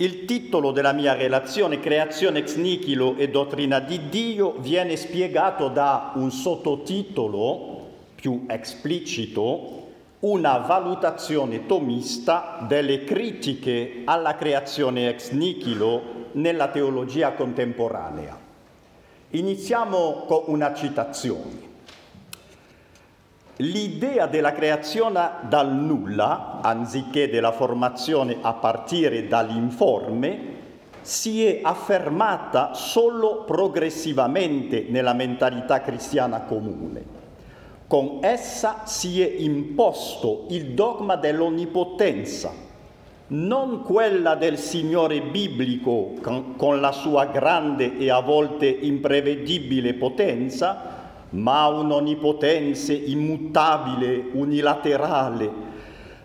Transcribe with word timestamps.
Il 0.00 0.24
titolo 0.24 0.70
della 0.70 0.92
mia 0.92 1.12
relazione, 1.12 1.78
Creazione 1.78 2.38
ex 2.38 2.54
nihilo 2.54 3.16
e 3.18 3.28
dottrina 3.28 3.80
di 3.80 4.08
Dio, 4.08 4.54
viene 4.56 4.96
spiegato 4.96 5.68
da 5.68 6.12
un 6.14 6.30
sottotitolo 6.30 7.88
più 8.14 8.46
esplicito, 8.48 9.88
una 10.20 10.56
valutazione 10.56 11.66
tomista 11.66 12.64
delle 12.66 13.04
critiche 13.04 14.00
alla 14.06 14.36
creazione 14.36 15.10
ex 15.10 15.32
nihilo 15.32 16.28
nella 16.32 16.68
teologia 16.68 17.32
contemporanea. 17.32 18.38
Iniziamo 19.32 20.24
con 20.26 20.44
una 20.46 20.72
citazione. 20.72 21.69
L'idea 23.60 24.26
della 24.26 24.52
creazione 24.52 25.30
dal 25.46 25.74
nulla, 25.74 26.60
anziché 26.62 27.28
della 27.28 27.52
formazione 27.52 28.38
a 28.40 28.54
partire 28.54 29.28
dall'informe, 29.28 30.38
si 31.02 31.44
è 31.44 31.60
affermata 31.62 32.72
solo 32.72 33.44
progressivamente 33.44 34.86
nella 34.88 35.12
mentalità 35.12 35.82
cristiana 35.82 36.40
comune. 36.40 37.18
Con 37.86 38.20
essa 38.22 38.82
si 38.84 39.20
è 39.20 39.28
imposto 39.28 40.46
il 40.48 40.68
dogma 40.72 41.16
dell'onnipotenza, 41.16 42.50
non 43.26 43.82
quella 43.82 44.36
del 44.36 44.56
Signore 44.56 45.20
biblico 45.20 46.14
con, 46.56 46.80
la 46.80 46.92
sua 46.92 47.26
grande 47.26 47.98
e 47.98 48.10
a 48.10 48.20
volte 48.20 48.66
imprevedibile 48.66 49.92
potenza, 49.94 50.99
ma 51.30 51.66
un'onnipotenza 51.68 52.92
immutabile, 52.92 54.30
unilaterale, 54.32 55.52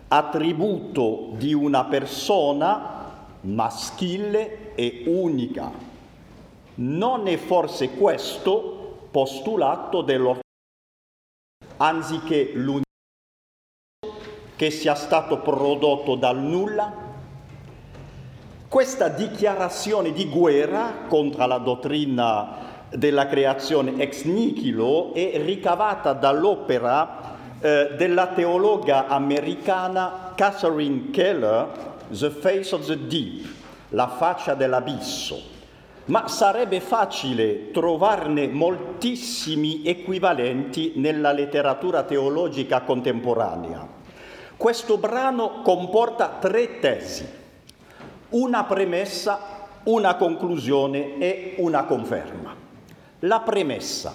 attributo 0.08 1.30
di 1.32 1.52
una 1.52 1.84
persona 1.84 3.04
maschile 3.42 4.74
e 4.74 5.04
unica. 5.06 5.70
Non 6.76 7.26
è 7.26 7.36
forse 7.36 7.90
questo 7.90 9.08
postulato 9.10 10.02
dello 10.02 10.40
anziché 11.78 12.52
l'universo 12.54 12.84
che 14.56 14.70
sia 14.70 14.94
stato 14.94 15.38
prodotto 15.40 16.16
dal 16.16 16.38
nulla? 16.38 17.04
Questa 18.68 19.08
dichiarazione 19.08 20.12
di 20.12 20.28
guerra 20.28 21.04
contro 21.08 21.46
la 21.46 21.58
dottrina 21.58 22.75
della 22.96 23.26
creazione 23.26 23.94
ex 23.98 24.24
nihilo 24.24 25.12
è 25.12 25.40
ricavata 25.42 26.12
dall'opera 26.12 27.34
eh, 27.60 27.94
della 27.96 28.28
teologa 28.28 29.06
americana 29.06 30.32
Catherine 30.34 31.10
Keller, 31.10 31.68
The 32.08 32.30
Face 32.30 32.74
of 32.74 32.86
the 32.86 33.06
Deep, 33.06 33.46
la 33.90 34.08
faccia 34.08 34.54
dell'abisso. 34.54 35.54
Ma 36.06 36.28
sarebbe 36.28 36.80
facile 36.80 37.72
trovarne 37.72 38.46
moltissimi 38.46 39.82
equivalenti 39.84 40.92
nella 40.96 41.32
letteratura 41.32 42.04
teologica 42.04 42.82
contemporanea. 42.82 43.88
Questo 44.56 44.98
brano 44.98 45.62
comporta 45.62 46.36
tre 46.40 46.78
tesi, 46.78 47.26
una 48.30 48.64
premessa, 48.64 49.40
una 49.84 50.14
conclusione 50.14 51.18
e 51.18 51.54
una 51.58 51.84
conferma. 51.84 52.65
La 53.20 53.40
premessa 53.40 54.14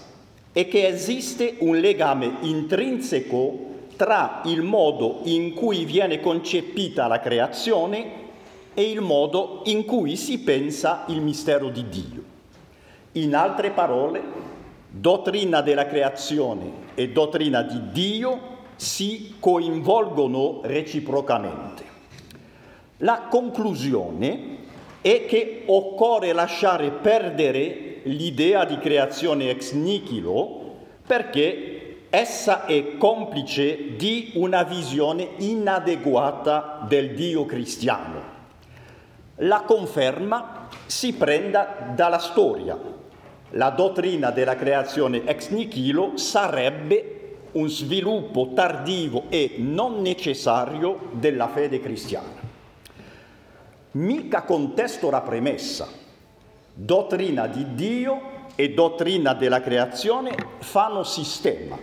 è 0.51 0.67
che 0.67 0.85
esiste 0.85 1.55
un 1.59 1.77
legame 1.79 2.37
intrinseco 2.41 3.69
tra 3.95 4.41
il 4.45 4.61
modo 4.61 5.21
in 5.23 5.53
cui 5.53 5.85
viene 5.85 6.19
concepita 6.19 7.07
la 7.07 7.19
creazione 7.19 8.19
e 8.73 8.89
il 8.89 9.01
modo 9.01 9.61
in 9.65 9.85
cui 9.85 10.15
si 10.15 10.39
pensa 10.39 11.05
il 11.07 11.21
mistero 11.21 11.69
di 11.69 11.89
Dio. 11.89 12.23
In 13.13 13.35
altre 13.35 13.71
parole, 13.71 14.21
dottrina 14.87 15.61
della 15.61 15.87
creazione 15.87 16.71
e 16.93 17.09
dottrina 17.09 17.63
di 17.63 17.91
Dio 17.91 18.39
si 18.75 19.35
coinvolgono 19.39 20.59
reciprocamente. 20.63 21.83
La 22.97 23.27
conclusione 23.29 24.57
è 25.01 25.25
che 25.25 25.63
occorre 25.65 26.33
lasciare 26.33 26.91
perdere 26.91 27.90
l'idea 28.03 28.65
di 28.65 28.77
creazione 28.77 29.49
ex 29.49 29.73
nihilo 29.73 30.59
perché 31.05 32.05
essa 32.09 32.65
è 32.65 32.97
complice 32.97 33.95
di 33.95 34.31
una 34.35 34.63
visione 34.63 35.29
inadeguata 35.37 36.85
del 36.87 37.13
Dio 37.13 37.45
cristiano. 37.45 38.39
La 39.35 39.61
conferma 39.61 40.67
si 40.85 41.13
prenda 41.13 41.93
dalla 41.95 42.19
storia. 42.19 42.77
La 43.51 43.69
dottrina 43.69 44.29
della 44.31 44.55
creazione 44.55 45.25
ex 45.25 45.49
nihilo 45.49 46.17
sarebbe 46.17 47.37
un 47.53 47.69
sviluppo 47.69 48.51
tardivo 48.53 49.25
e 49.29 49.55
non 49.57 50.01
necessario 50.01 51.09
della 51.13 51.47
fede 51.47 51.79
cristiana. 51.79 52.39
Mica 53.91 54.43
contesto 54.43 55.09
la 55.09 55.21
premessa 55.21 55.87
dottrina 56.83 57.45
di 57.45 57.75
Dio 57.75 58.49
e 58.55 58.73
dottrina 58.73 59.35
della 59.35 59.61
creazione 59.61 60.35
fanno 60.59 61.03
sistema. 61.03 61.77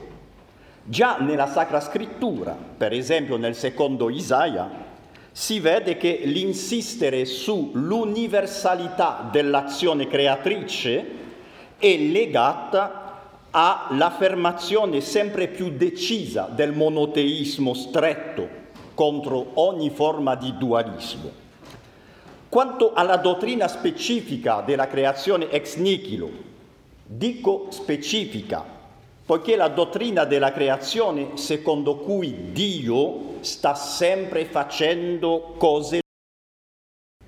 Già 0.83 1.19
nella 1.19 1.47
Sacra 1.47 1.81
Scrittura, 1.81 2.57
per 2.77 2.93
esempio 2.93 3.37
nel 3.37 3.55
secondo 3.55 4.11
Isaia, 4.11 4.87
si 5.31 5.61
vede 5.61 5.97
che 5.97 6.23
l'insistere 6.25 7.25
sull'universalità 7.27 9.29
dell'azione 9.31 10.09
creatrice 10.09 11.07
è 11.79 11.97
legata 11.97 13.05
all'affermazione 13.51 15.01
sempre 15.01 15.47
più 15.47 15.71
decisa 15.71 16.51
del 16.53 16.73
monoteismo 16.73 17.73
stretto 17.73 18.49
contro 18.95 19.53
ogni 19.55 19.91
forma 19.91 20.35
di 20.35 20.57
dualismo. 20.57 21.38
Quanto 22.49 22.95
alla 22.95 23.17
dottrina 23.17 23.69
specifica 23.69 24.63
della 24.63 24.87
creazione 24.87 25.51
ex 25.51 25.77
nihilo, 25.77 26.31
dico 27.05 27.67
specifica, 27.69 28.65
poiché 29.27 29.55
la 29.55 29.69
dottrina 29.69 30.25
della 30.25 30.51
creazione 30.51 31.37
secondo 31.37 31.97
cui 31.97 32.53
Dio 32.53 33.37
sta 33.41 33.75
sempre 33.75 34.47
facendo 34.47 35.57
cose 35.59 36.01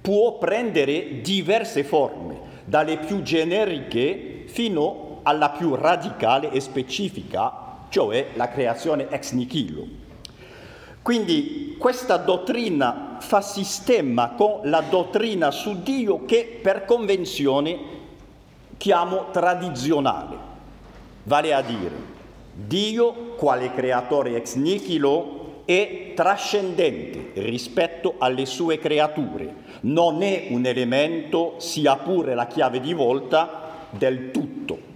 può 0.00 0.38
prendere 0.38 1.20
diverse 1.20 1.84
forme, 1.84 2.62
dalle 2.64 2.96
più 2.96 3.20
generiche 3.20 4.44
fino 4.46 5.20
alla 5.24 5.50
più 5.50 5.74
radicale 5.74 6.50
e 6.50 6.60
specifica, 6.60 7.84
cioè 7.90 8.28
la 8.36 8.48
creazione 8.48 9.10
ex 9.10 9.32
nihilo. 9.32 9.99
Quindi 11.02 11.76
questa 11.78 12.18
dottrina 12.18 13.16
fa 13.20 13.40
sistema 13.40 14.30
con 14.36 14.60
la 14.64 14.82
dottrina 14.82 15.50
su 15.50 15.82
Dio 15.82 16.24
che 16.26 16.58
per 16.60 16.84
convenzione 16.84 17.78
chiamo 18.76 19.30
tradizionale, 19.30 20.36
vale 21.24 21.54
a 21.54 21.62
dire 21.62 22.18
Dio 22.52 23.34
quale 23.36 23.72
creatore 23.72 24.36
ex 24.36 24.54
nihilo 24.56 25.62
è 25.64 26.12
trascendente 26.14 27.30
rispetto 27.40 28.16
alle 28.18 28.44
sue 28.44 28.78
creature, 28.78 29.54
non 29.82 30.22
è 30.22 30.48
un 30.50 30.66
elemento, 30.66 31.54
sia 31.58 31.96
pure 31.96 32.34
la 32.34 32.46
chiave 32.46 32.80
di 32.80 32.92
volta, 32.92 33.68
del 33.90 34.30
tutto. 34.30 34.88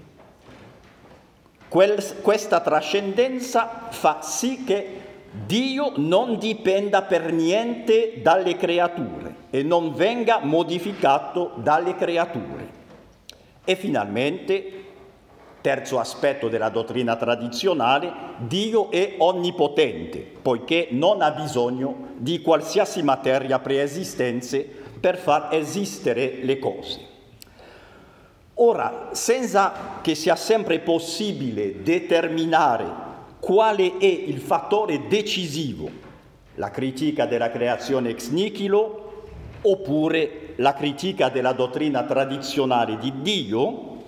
Quel, 1.69 2.21
questa 2.21 2.61
trascendenza 2.61 3.89
fa 3.91 4.21
sì 4.21 4.65
che 4.65 5.04
Dio 5.35 5.95
non 5.97 6.39
dipenda 6.39 7.03
per 7.03 7.33
niente 7.33 8.21
dalle 8.23 8.57
creature 8.57 9.35
e 9.51 9.65
non 9.65 9.93
venga 9.93 10.39
modificato 10.41 11.55
dalle 11.57 11.97
creature. 11.97 12.69
E 13.65 13.75
finalmente, 13.75 14.85
terzo 15.61 15.99
aspetto 15.99 16.49
della 16.49 16.69
dottrina 16.69 17.17
tradizionale, 17.17 18.13
Dio 18.39 18.93
è 18.93 19.17
onnipotente, 19.19 20.21
poiché 20.41 20.89
non 20.93 21.21
ha 21.21 21.33
bisogno 21.33 22.11
di 22.17 22.41
qualsiasi 22.41 23.03
materia 23.03 23.59
preesistente 23.59 24.63
per 25.01 25.17
far 25.17 25.49
esistere 25.51 26.39
le 26.43 26.61
cose. 26.61 27.01
Ora, 28.55 29.09
senza 29.11 29.99
che 30.01 30.15
sia 30.15 30.37
sempre 30.37 30.79
possibile 30.79 31.83
determinare 31.83 33.13
quale 33.45 33.99
è 33.99 34.07
il 34.07 34.39
fattore 34.39 35.07
decisivo, 35.07 35.91
la 36.55 36.71
critica 36.71 37.27
della 37.27 37.51
creazione 37.51 38.09
ex 38.09 38.31
nihilo 38.31 39.27
oppure 39.61 40.55
la 40.57 40.73
critica 40.73 41.29
della 41.29 41.53
dottrina 41.53 42.05
tradizionale 42.05 42.97
di 42.97 43.13
Dio, 43.21 44.03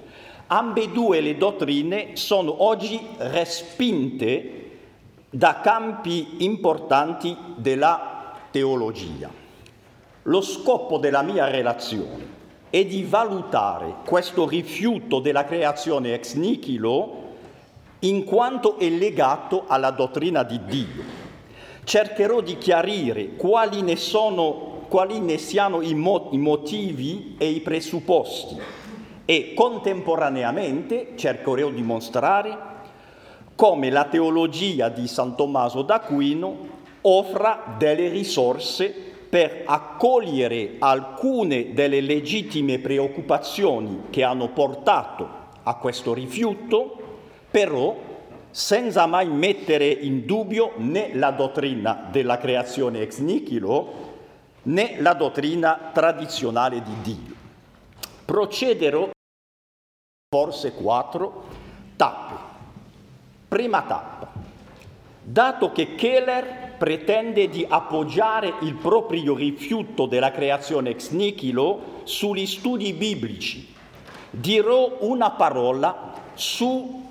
ambedue 0.46 1.20
le 1.20 1.36
dottrine 1.36 2.16
sono 2.16 2.64
oggi 2.64 2.98
respinte 3.18 4.78
da 5.28 5.60
campi 5.60 6.36
importanti 6.38 7.36
della 7.56 8.32
teologia. 8.50 9.28
Lo 10.22 10.40
scopo 10.40 10.96
della 10.96 11.20
mia 11.20 11.50
relazione 11.50 12.26
è 12.70 12.86
di 12.86 13.04
valutare 13.04 13.96
questo 14.06 14.48
rifiuto 14.48 15.20
della 15.20 15.44
creazione 15.44 16.14
ex 16.14 16.32
nihilo 16.36 17.24
in 18.06 18.24
quanto 18.24 18.78
è 18.78 18.88
legato 18.88 19.64
alla 19.66 19.90
dottrina 19.90 20.42
di 20.42 20.60
Dio. 20.64 21.24
Cercherò 21.84 22.40
di 22.40 22.56
chiarire 22.56 23.34
quali 23.36 23.82
ne, 23.82 23.96
sono, 23.96 24.84
quali 24.88 25.18
ne 25.20 25.38
siano 25.38 25.82
i, 25.82 25.94
mo- 25.94 26.28
i 26.30 26.38
motivi 26.38 27.34
e 27.38 27.48
i 27.48 27.60
presupposti 27.60 28.56
e 29.24 29.54
contemporaneamente 29.54 31.12
cercherò 31.16 31.68
di 31.70 31.82
mostrare 31.82 32.74
come 33.56 33.90
la 33.90 34.04
teologia 34.04 34.88
di 34.88 35.08
San 35.08 35.34
Tommaso 35.34 35.82
d'Aquino 35.82 36.74
offra 37.02 37.74
delle 37.78 38.08
risorse 38.08 38.94
per 39.28 39.62
accogliere 39.64 40.76
alcune 40.78 41.72
delle 41.72 42.00
legittime 42.00 42.78
preoccupazioni 42.78 44.04
che 44.10 44.22
hanno 44.22 44.48
portato 44.48 45.44
a 45.62 45.74
questo 45.76 46.14
rifiuto, 46.14 47.05
però 47.56 47.96
senza 48.50 49.06
mai 49.06 49.28
mettere 49.28 49.88
in 49.88 50.26
dubbio 50.26 50.74
né 50.76 51.14
la 51.14 51.30
dottrina 51.30 52.06
della 52.10 52.36
creazione 52.36 53.00
ex 53.00 53.16
nihilo 53.20 53.94
né 54.64 55.00
la 55.00 55.14
dottrina 55.14 55.90
tradizionale 55.94 56.82
di 56.82 56.92
Dio. 57.00 57.34
Procederò 58.26 59.08
forse 60.28 60.74
quattro 60.74 61.44
tappe. 61.96 62.34
Prima 63.48 63.80
tappa. 63.84 64.32
Dato 65.22 65.72
che 65.72 65.94
Keller 65.94 66.74
pretende 66.76 67.48
di 67.48 67.64
appoggiare 67.66 68.52
il 68.60 68.74
proprio 68.74 69.34
rifiuto 69.34 70.04
della 70.04 70.30
creazione 70.30 70.90
ex 70.90 71.08
nihilo 71.08 72.02
sugli 72.04 72.44
studi 72.44 72.92
biblici, 72.92 73.72
dirò 74.28 74.98
una 75.00 75.30
parola 75.30 76.12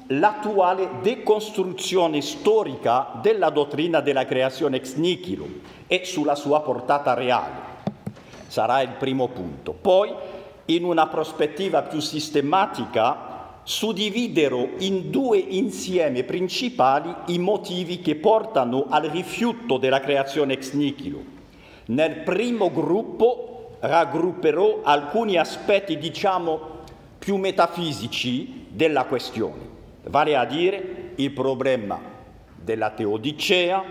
sull'attuale 0.08 1.00
decostruzione 1.02 2.22
storica 2.22 3.20
della 3.22 3.50
dottrina 3.50 4.02
della 4.02 4.26
creazione 4.26 4.78
ex 4.78 4.96
nihilo 4.96 5.48
e 5.88 6.02
sulla 6.06 6.36
sua 6.36 6.62
portata 6.62 7.14
reale. 7.14 7.74
Sarà 8.48 8.82
il 8.82 8.92
primo 9.00 9.28
punto. 9.30 9.74
Poi 9.74 10.14
in 10.66 10.84
una 10.84 11.08
prospettiva 11.08 11.82
più 11.84 12.00
sistematica, 12.00 13.34
suddividero 13.64 14.70
in 14.80 15.10
due 15.10 15.38
insiemi 15.38 16.24
principali 16.24 17.14
i 17.28 17.40
motivi 17.40 18.00
che 18.00 18.16
portano 18.16 18.86
al 18.90 19.04
rifiuto 19.04 19.78
della 19.78 20.00
creazione 20.00 20.54
ex 20.54 20.74
nihilo. 20.74 21.34
Nel 21.88 22.18
primo 22.18 22.72
gruppo 22.72 23.78
raggrupperò 23.80 24.82
alcuni 24.84 25.38
aspetti, 25.38 25.98
diciamo, 25.98 26.74
più 27.18 27.38
metafisici 27.38 28.68
della 28.70 29.06
questione, 29.06 29.75
vale 30.10 30.36
a 30.36 30.46
dire 30.46 31.12
il 31.16 31.32
problema 31.32 32.00
della 32.56 32.92
teodicea, 32.92 33.84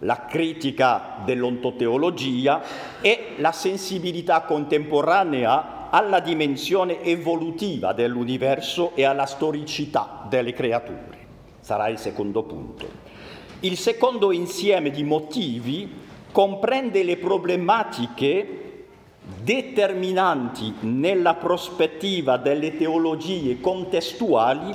la 0.00 0.26
critica 0.26 1.18
dell'ontoteologia 1.24 2.62
e 3.00 3.34
la 3.36 3.52
sensibilità 3.52 4.42
contemporanea 4.42 5.90
alla 5.90 6.20
dimensione 6.20 7.02
evolutiva 7.02 7.92
dell'universo 7.92 8.92
e 8.94 9.04
alla 9.04 9.26
storicità 9.26 10.26
delle 10.28 10.52
creature. 10.52 11.22
Sarà 11.60 11.88
il 11.88 11.98
secondo 11.98 12.42
punto. 12.42 12.86
Il 13.60 13.78
secondo 13.78 14.32
insieme 14.32 14.90
di 14.90 15.04
motivi 15.04 16.02
comprende 16.32 17.02
le 17.04 17.16
problematiche 17.16 18.62
determinanti 19.42 20.74
nella 20.80 21.34
prospettiva 21.34 22.36
delle 22.36 22.76
teologie 22.76 23.60
contestuali 23.60 24.74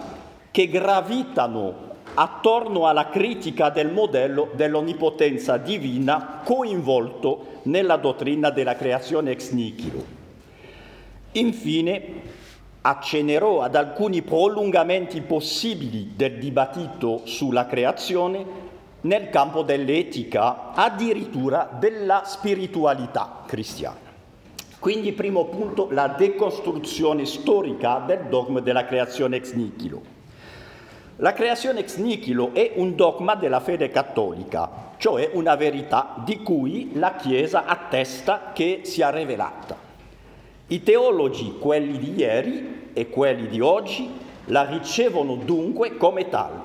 che 0.52 0.68
gravitano 0.68 1.88
attorno 2.16 2.88
alla 2.88 3.10
critica 3.10 3.70
del 3.70 3.92
modello 3.92 4.50
dell'onnipotenza 4.54 5.58
divina 5.58 6.42
coinvolto 6.44 7.60
nella 7.64 7.98
dottrina 7.98 8.50
della 8.50 8.76
creazione 8.76 9.32
ex 9.32 9.52
nihilo. 9.52 10.04
Infine, 11.34 12.38
accennerò 12.82 13.62
ad 13.62 13.76
alcuni 13.76 14.22
prolungamenti 14.22 15.22
possibili 15.22 16.14
del 16.16 16.40
dibattito 16.40 17.22
sulla 17.26 17.66
creazione 17.66 18.68
nel 19.02 19.30
campo 19.30 19.62
dell'etica, 19.62 20.74
addirittura 20.74 21.70
della 21.78 22.24
spiritualità 22.26 23.44
cristiana. 23.46 24.08
Quindi, 24.80 25.12
primo 25.12 25.46
punto, 25.46 25.90
la 25.92 26.08
decostruzione 26.08 27.26
storica 27.26 28.02
del 28.06 28.26
dogma 28.30 28.62
della 28.62 28.86
creazione 28.86 29.38
ex 29.38 29.54
nihilo. 29.54 30.18
La 31.22 31.34
creazione 31.34 31.82
ex 31.82 31.98
nihilo 31.98 32.52
è 32.54 32.72
un 32.76 32.96
dogma 32.96 33.36
della 33.36 33.60
fede 33.60 33.90
cattolica, 33.90 34.94
cioè 34.96 35.32
una 35.34 35.56
verità 35.56 36.16
di 36.24 36.42
cui 36.42 36.92
la 36.94 37.16
Chiesa 37.16 37.66
attesta 37.66 38.52
che 38.54 38.82
sia 38.84 39.10
rivelata. 39.10 39.76
I 40.68 40.82
teologi, 40.82 41.58
quelli 41.60 41.98
di 41.98 42.14
ieri 42.16 42.92
e 42.94 43.10
quelli 43.10 43.50
di 43.50 43.60
oggi, 43.60 44.10
la 44.46 44.64
ricevono 44.64 45.36
dunque 45.36 45.98
come 45.98 46.30
tale. 46.30 46.56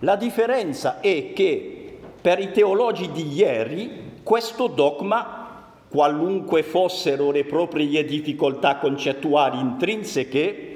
La 0.00 0.16
differenza 0.16 1.00
è 1.00 1.32
che 1.32 1.98
per 2.20 2.40
i 2.40 2.50
teologi 2.52 3.10
di 3.10 3.32
ieri 3.32 4.20
questo 4.22 4.66
dogma, 4.66 5.62
qualunque 5.88 6.62
fossero 6.62 7.30
le 7.30 7.44
proprie 7.44 8.04
difficoltà 8.04 8.76
concettuali 8.76 9.58
intrinseche, 9.58 10.71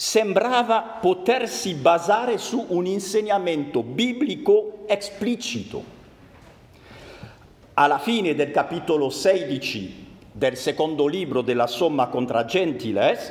sembrava 0.00 0.96
potersi 0.98 1.74
basare 1.74 2.38
su 2.38 2.64
un 2.68 2.86
insegnamento 2.86 3.82
biblico 3.82 4.84
esplicito. 4.86 5.84
Alla 7.74 7.98
fine 7.98 8.34
del 8.34 8.50
capitolo 8.50 9.10
16 9.10 10.06
del 10.32 10.56
secondo 10.56 11.06
libro 11.06 11.42
della 11.42 11.66
Somma 11.66 12.06
contra 12.06 12.46
Gentiles, 12.46 13.30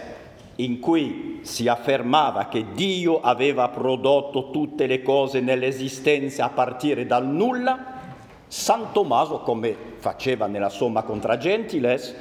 in 0.58 0.80
cui 0.80 1.40
si 1.42 1.68
affermava 1.68 2.50
che 2.50 2.64
Dio 2.76 3.20
aveva 3.20 3.68
prodotto 3.70 4.52
tutte 4.52 4.86
le 4.86 5.02
cose 5.02 5.40
nell'esistenza 5.40 6.46
a 6.46 6.50
partire 6.50 7.08
dal 7.08 7.26
nulla, 7.26 7.98
San 8.46 8.92
Tommaso, 8.92 9.40
come 9.40 9.76
faceva 9.96 10.46
nella 10.46 10.70
Somma 10.70 11.02
contra 11.02 11.36
Gentiles, 11.38 12.16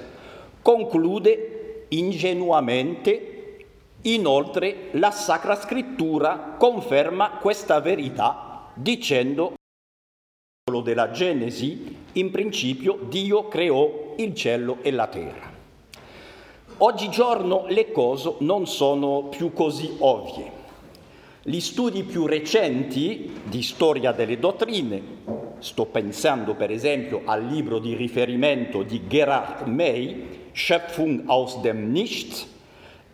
conclude 0.63 1.85
ingenuamente 1.89 3.38
Inoltre 4.03 4.91
la 4.93 5.11
Sacra 5.11 5.57
Scrittura 5.57 6.55
conferma 6.57 7.39
questa 7.41 7.81
verità 7.81 8.71
dicendo 8.75 9.55
della 10.85 11.11
Genesi, 11.11 11.97
in 12.13 12.31
principio 12.31 13.01
Dio 13.09 13.49
creò 13.49 14.15
il 14.17 14.35
cielo 14.35 14.79
e 14.83 14.93
la 14.93 15.07
terra. 15.09 15.51
Oggigiorno 16.79 17.65
le 17.69 17.91
cose 17.91 18.35
non 18.41 18.69
sono 18.69 19.25
più 19.25 19.53
così 19.53 19.97
ovvie. 19.99 20.53
Gli 21.43 21.59
studi 21.59 22.05
più 22.05 22.27
recenti 22.27 23.41
di 23.45 23.63
storia 23.63 24.13
delle 24.13 24.39
dottrine, 24.39 25.03
sto 25.59 25.87
pensando 25.87 26.55
per 26.55 26.71
esempio 26.71 27.23
al 27.25 27.47
libro 27.47 27.81
di 27.81 27.95
riferimento 27.95 28.83
di 28.85 29.09
Gerhard 29.09 29.67
May, 29.67 30.51
Schöpfung 30.53 31.23
aus 31.27 31.61
dem 31.61 31.91
Nichts, 31.91 32.47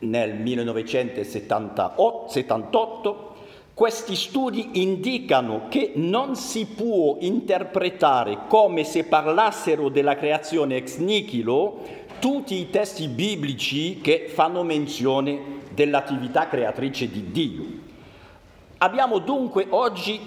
nel 0.05 0.35
1978, 0.35 3.33
questi 3.75 4.15
studi 4.15 4.81
indicano 4.81 5.67
che 5.69 5.91
non 5.97 6.37
si 6.37 6.67
può 6.67 7.17
interpretare 7.19 8.43
come 8.47 8.85
se 8.85 9.05
parlassero 9.05 9.89
della 9.89 10.15
creazione 10.15 10.77
ex 10.77 10.99
nihilo 10.99 11.81
tutti 12.21 12.55
i 12.55 12.71
testi 12.71 13.09
biblici 13.09 13.99
che 14.01 14.31
fanno 14.33 14.63
menzione 14.63 15.63
dell'attività 15.73 16.47
creatrice 16.47 17.11
di 17.11 17.33
Dio. 17.33 17.65
Abbiamo 18.79 19.19
dunque 19.19 19.67
oggi 19.71 20.21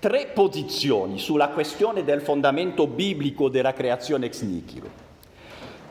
tre 0.00 0.32
posizioni 0.34 1.18
sulla 1.18 1.50
questione 1.50 2.02
del 2.02 2.22
fondamento 2.22 2.88
biblico 2.88 3.48
della 3.48 3.72
creazione 3.72 4.26
ex 4.26 4.42
nihilo. 4.42 4.99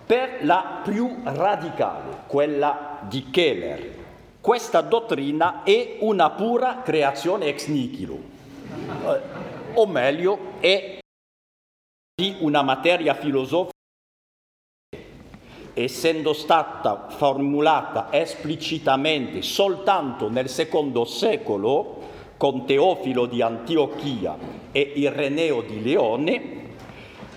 Per 0.10 0.44
la 0.44 0.82
più 0.84 1.20
radicale, 1.24 2.24
quella 2.26 2.98
di 3.08 3.30
Keller, 3.30 3.94
questa 4.42 4.82
dottrina 4.82 5.62
è 5.62 5.98
una 6.00 6.32
pura 6.32 6.82
creazione 6.82 7.46
ex 7.46 7.68
nihilo, 7.68 8.20
eh, 9.06 9.22
o 9.76 9.86
meglio, 9.86 10.54
è 10.60 10.98
di 12.20 12.38
una 12.40 12.64
materia 12.64 13.14
filosofica 13.14 13.70
essendo 15.76 16.34
stata 16.34 17.10
formulata 17.10 18.08
esplicitamente 18.10 19.44
soltanto 19.44 20.28
nel 20.28 20.50
secondo 20.50 21.06
secolo 21.06 22.00
con 22.36 22.66
Teofilo 22.66 23.28
di 23.28 23.44
Antiochia 23.44 24.36
e 24.72 24.92
Ireneo 24.96 25.62
di 25.62 25.84
Leone, 25.84 26.58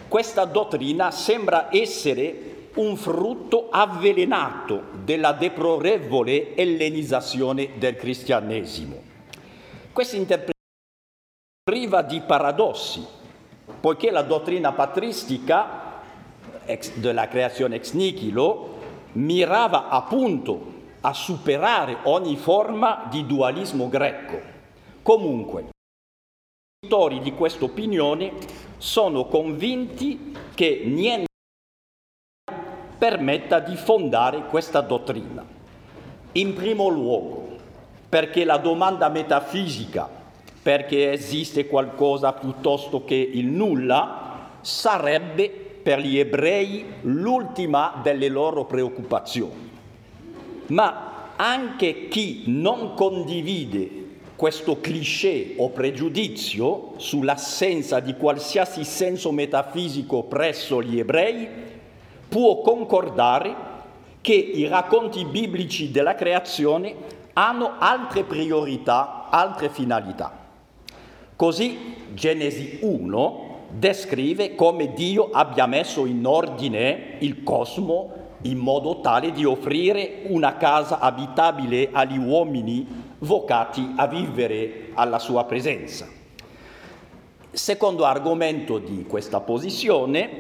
questa 0.08 0.46
dottrina 0.46 1.10
sembra 1.10 1.68
essere 1.70 2.51
un 2.74 2.96
frutto 2.96 3.68
avvelenato 3.70 4.82
della 5.04 5.32
deplorevole 5.32 6.54
ellenizzazione 6.54 7.78
del 7.78 7.96
cristianesimo. 7.96 9.00
Questa 9.92 10.16
interpretazione 10.16 10.50
è 11.64 11.70
priva 11.70 12.02
di 12.02 12.20
paradossi, 12.20 13.04
poiché 13.80 14.10
la 14.10 14.22
dottrina 14.22 14.72
patristica 14.72 16.00
della 16.94 17.28
creazione 17.28 17.76
ex 17.76 17.92
nihilo 17.92 18.78
mirava 19.12 19.88
appunto 19.88 20.70
a 21.00 21.12
superare 21.12 21.98
ogni 22.04 22.36
forma 22.36 23.06
di 23.10 23.26
dualismo 23.26 23.88
greco. 23.88 24.40
Comunque, 25.02 25.62
i 25.62 26.88
autori 26.88 27.20
di 27.20 27.32
questa 27.32 27.64
opinione 27.64 28.32
sono 28.78 29.26
convinti 29.26 30.34
che 30.54 30.82
niente 30.84 31.31
permetta 33.02 33.58
di 33.58 33.74
fondare 33.74 34.44
questa 34.48 34.80
dottrina. 34.80 35.44
In 36.34 36.54
primo 36.54 36.86
luogo, 36.86 37.48
perché 38.08 38.44
la 38.44 38.58
domanda 38.58 39.08
metafisica, 39.08 40.08
perché 40.62 41.10
esiste 41.10 41.66
qualcosa 41.66 42.32
piuttosto 42.32 43.04
che 43.04 43.16
il 43.16 43.46
nulla, 43.46 44.50
sarebbe 44.60 45.48
per 45.48 45.98
gli 45.98 46.16
ebrei 46.16 46.84
l'ultima 47.00 47.98
delle 48.04 48.28
loro 48.28 48.66
preoccupazioni. 48.66 49.70
Ma 50.66 51.30
anche 51.34 52.06
chi 52.06 52.44
non 52.46 52.94
condivide 52.94 53.90
questo 54.36 54.80
cliché 54.80 55.54
o 55.56 55.70
pregiudizio 55.70 56.92
sull'assenza 56.98 57.98
di 57.98 58.14
qualsiasi 58.14 58.84
senso 58.84 59.32
metafisico 59.32 60.22
presso 60.22 60.80
gli 60.80 61.00
ebrei 61.00 61.70
può 62.32 62.62
concordare 62.62 63.54
che 64.22 64.32
i 64.32 64.66
racconti 64.66 65.26
biblici 65.26 65.90
della 65.90 66.14
creazione 66.14 66.94
hanno 67.34 67.74
altre 67.78 68.24
priorità, 68.24 69.28
altre 69.28 69.68
finalità. 69.68 70.32
Così 71.36 71.94
Genesi 72.14 72.78
1 72.80 73.66
descrive 73.68 74.54
come 74.54 74.94
Dio 74.94 75.28
abbia 75.30 75.66
messo 75.66 76.06
in 76.06 76.24
ordine 76.24 77.16
il 77.18 77.42
cosmo 77.42 78.20
in 78.42 78.56
modo 78.56 79.00
tale 79.00 79.32
di 79.32 79.44
offrire 79.44 80.22
una 80.28 80.56
casa 80.56 81.00
abitabile 81.00 81.90
agli 81.92 82.16
uomini 82.16 83.14
vocati 83.18 83.92
a 83.96 84.06
vivere 84.06 84.88
alla 84.94 85.18
sua 85.18 85.44
presenza. 85.44 86.08
Secondo 87.50 88.06
argomento 88.06 88.78
di 88.78 89.04
questa 89.06 89.40
posizione, 89.40 90.30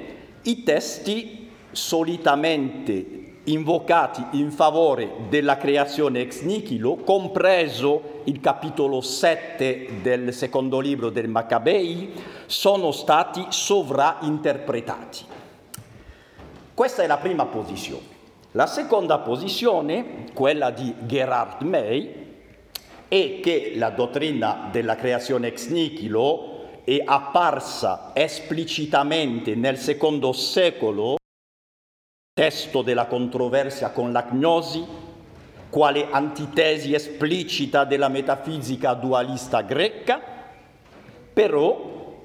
i 0.44 0.62
testi 0.62 1.41
solitamente 1.72 3.22
invocati 3.44 4.38
in 4.38 4.52
favore 4.52 5.10
della 5.28 5.56
creazione 5.56 6.20
ex 6.20 6.42
nihilo, 6.42 6.96
compreso 6.96 8.20
il 8.24 8.40
capitolo 8.40 9.00
7 9.00 10.00
del 10.00 10.32
secondo 10.32 10.78
libro 10.78 11.10
del 11.10 11.28
Maccabei, 11.28 12.12
sono 12.46 12.92
stati 12.92 13.44
sovrainterpretati. 13.48 15.24
Questa 16.74 17.02
è 17.02 17.06
la 17.06 17.16
prima 17.16 17.46
posizione. 17.46 18.20
La 18.52 18.66
seconda 18.66 19.18
posizione, 19.18 20.26
quella 20.34 20.70
di 20.70 20.94
Gerhard 21.00 21.62
May, 21.62 22.20
è 23.08 23.40
che 23.42 23.72
la 23.76 23.90
dottrina 23.90 24.68
della 24.70 24.94
creazione 24.94 25.48
ex 25.48 25.68
nihilo 25.68 26.82
è 26.84 27.02
apparsa 27.04 28.10
esplicitamente 28.14 29.54
nel 29.54 29.78
secondo 29.78 30.32
secolo 30.32 31.16
testo 32.34 32.80
della 32.80 33.06
controversia 33.06 33.90
con 33.90 34.10
l'agnosi, 34.10 34.82
quale 35.68 36.08
antitesi 36.10 36.94
esplicita 36.94 37.84
della 37.84 38.08
metafisica 38.08 38.94
dualista 38.94 39.60
greca, 39.60 40.20
però 41.32 42.20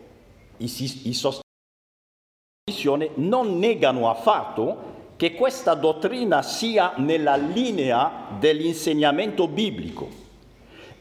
i, 0.58 0.64
i 0.64 1.14
sostenitori 1.14 3.12
non 3.16 3.60
negano 3.60 4.10
affatto 4.10 4.96
che 5.18 5.34
questa 5.34 5.74
dottrina 5.74 6.42
sia 6.42 6.94
nella 6.98 7.36
linea 7.36 8.28
dell'insegnamento 8.40 9.48
biblico. 9.48 10.26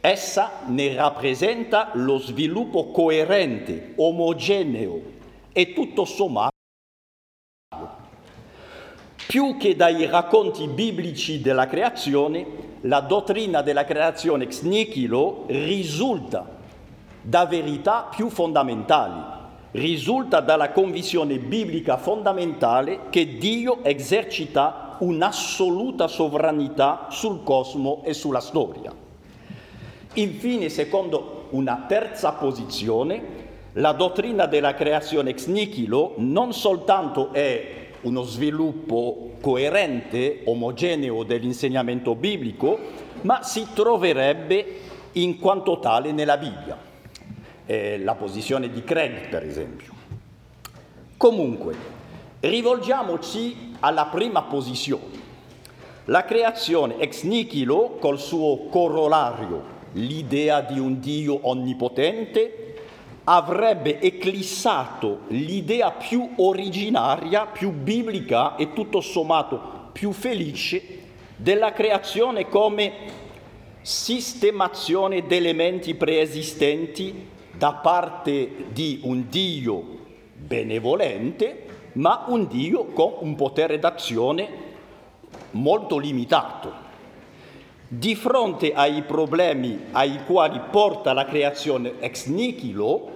Essa 0.00 0.62
ne 0.66 0.94
rappresenta 0.94 1.90
lo 1.94 2.18
sviluppo 2.18 2.90
coerente, 2.90 3.92
omogeneo 3.96 5.00
e 5.52 5.72
tutto 5.72 6.04
sommato 6.04 6.54
più 9.26 9.56
che 9.56 9.75
dai 9.75 10.06
racconti 10.06 10.68
biblici 10.68 11.40
della 11.40 11.66
creazione, 11.66 12.64
la 12.83 13.00
dottrina 13.00 13.61
della 13.61 13.85
creazione 13.85 14.45
ex 14.45 14.62
nihilo 14.62 15.45
risulta 15.49 16.47
da 17.21 17.45
verità 17.45 18.09
più 18.14 18.28
fondamentali, 18.30 19.21
risulta 19.73 20.40
dalla 20.40 20.71
convinzione 20.71 21.38
biblica 21.38 21.97
fondamentale 21.97 23.09
che 23.11 23.37
Dio 23.37 23.83
esercita 23.83 24.97
un'assoluta 25.00 26.06
sovranità 26.06 27.09
sul 27.11 27.42
cosmo 27.42 28.02
e 28.04 28.14
sulla 28.14 28.40
storia. 28.40 28.92
Infine, 30.14 30.68
secondo 30.68 31.49
una 31.50 31.85
terza 31.88 32.33
posizione, 32.33 33.35
la 33.73 33.92
dottrina 33.92 34.47
della 34.47 34.73
creazione 34.75 35.30
ex 35.30 35.47
nihilo 35.47 36.14
non 36.18 36.52
soltanto 36.54 37.33
è 37.33 37.86
uno 38.06 38.22
sviluppo 38.22 39.32
coerente, 39.40 40.42
omogeneo 40.44 41.25
dell'insegnamento 41.25 42.14
biblico, 42.14 42.78
ma 43.22 43.42
si 43.42 43.66
troverebbe 43.75 44.80
in 45.12 45.38
quanto 45.40 45.80
tale 45.80 46.12
nella 46.12 46.36
Bibbia. 46.36 46.78
Eh, 47.66 47.98
la 47.98 48.14
posizione 48.14 48.70
di 48.70 48.84
Craig, 48.84 49.28
per 49.28 49.42
esempio. 49.42 49.92
Comunque, 51.16 51.75
rivolgiamoci 52.40 53.75
alla 53.80 54.06
prima 54.06 54.42
posizione. 54.42 55.25
La 56.04 56.25
creazione 56.25 56.98
ex 56.98 57.25
nihilo 57.25 57.96
col 57.98 58.20
suo 58.20 58.66
corollario, 58.66 59.75
l'idea 59.94 60.60
di 60.60 60.78
un 60.78 61.00
Dio 61.00 61.40
onnipotente, 61.42 62.65
avrebbe 63.28 64.00
eclissato 64.00 65.23
l'idea 65.28 65.90
più 65.90 66.30
originaria, 66.37 67.47
più 67.47 67.73
biblica 67.73 68.54
e 68.54 68.73
tutto 68.73 69.00
sommato 69.00 69.88
più 69.92 70.12
felice 70.12 71.04
della 71.35 71.73
creazione 71.73 72.49
come 72.49 72.92
sistemazione 73.80 75.26
di 75.26 75.37
elementi 75.37 75.95
preesistenti 75.95 77.28
da 77.52 77.73
parte 77.73 78.66
di 78.73 79.00
un 79.02 79.28
Dio 79.28 79.85
benevolente, 80.35 81.64
ma 81.92 82.26
un 82.28 82.47
Dio 82.47 82.85
con 82.87 83.14
un 83.21 83.35
potere 83.35 83.78
d'azione 83.78 84.49
molto 85.52 85.99
limitato. 85.99 86.85
Di 87.88 88.14
fronte 88.14 88.73
ai 88.73 89.02
problemi 89.02 89.87
ai 89.92 90.25
quali 90.26 90.61
porta 90.71 91.12
la 91.12 91.25
creazione 91.25 91.95
ex 92.00 92.26
nihilo, 92.26 93.15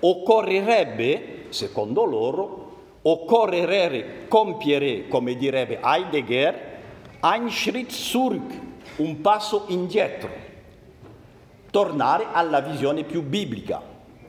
occorrerebbe, 0.00 1.46
secondo 1.50 2.04
loro, 2.04 2.68
occorrerebbe 3.02 4.28
compiere, 4.28 5.08
come 5.08 5.36
direbbe 5.36 5.80
Heidegger, 5.82 6.78
ein 7.20 7.50
Schritt 7.50 7.90
zurück, 7.90 8.52
un 8.96 9.20
passo 9.20 9.64
indietro, 9.68 10.30
tornare 11.70 12.26
alla 12.32 12.60
visione 12.60 13.04
più 13.04 13.22
biblica 13.22 13.80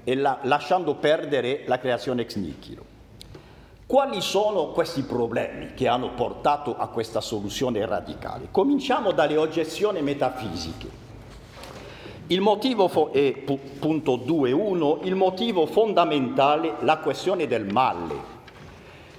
e 0.03 0.15
la, 0.15 0.39
lasciando 0.43 0.95
perdere 0.95 1.63
la 1.65 1.79
creazione 1.79 2.21
ex 2.23 2.35
nihilo. 2.35 2.89
Quali 3.85 4.21
sono 4.21 4.67
questi 4.67 5.01
problemi 5.01 5.73
che 5.73 5.89
hanno 5.89 6.13
portato 6.13 6.77
a 6.77 6.87
questa 6.87 7.19
soluzione 7.19 7.85
radicale? 7.85 8.47
Cominciamo 8.49 9.11
dalle 9.11 9.35
oggezioni 9.35 10.01
metafisiche. 10.01 10.87
Il 12.31 12.39
motivo 12.39 12.87
fo- 12.87 13.11
è 13.11 13.33
punto 13.33 14.15
2.1, 14.15 15.05
il 15.05 15.15
motivo 15.15 15.65
fondamentale, 15.65 16.75
la 16.79 16.99
questione 16.99 17.45
del 17.45 17.65
male. 17.65 18.39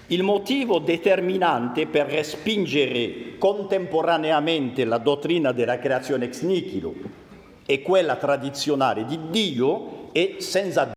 Il 0.07 0.23
motivo 0.23 0.79
determinante 0.79 1.87
per 1.87 2.07
respingere 2.07 3.37
contemporaneamente 3.37 4.87
la 4.87 4.97
dottrina 4.97 5.53
della 5.53 5.79
creazione 5.79 6.25
ex 6.25 6.41
nihilo 6.41 6.95
e 7.67 7.83
quella 7.83 8.17
tradizionale 8.17 9.05
di 9.05 9.19
Dio 9.29 10.11
è 10.13 10.37
senza 10.39 10.91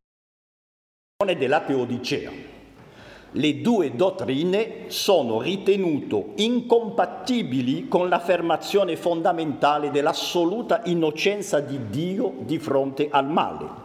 della 1.37 1.61
teodicea 1.61 2.54
le 3.35 3.61
due 3.61 3.95
dottrine 3.95 4.85
sono 4.87 5.41
ritenute 5.41 6.33
incompatibili 6.35 7.87
con 7.87 8.09
l'affermazione 8.09 8.95
fondamentale 8.95 9.91
dell'assoluta 9.91 10.81
innocenza 10.85 11.59
di 11.59 11.89
Dio 11.89 12.33
di 12.39 12.57
fronte 12.59 13.07
al 13.09 13.29
male. 13.29 13.83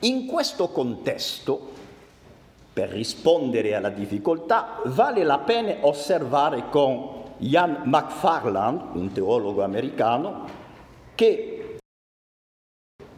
In 0.00 0.26
questo 0.26 0.68
contesto 0.68 1.70
Per 2.72 2.88
rispondere 2.88 3.74
alla 3.74 3.90
difficoltà 3.90 4.80
vale 4.86 5.24
la 5.24 5.40
pena 5.40 5.76
osservare 5.82 6.70
con 6.70 7.06
Ian 7.40 7.82
McFarland, 7.84 8.94
un 8.94 9.12
teologo 9.12 9.62
americano, 9.62 10.46
che 11.14 11.76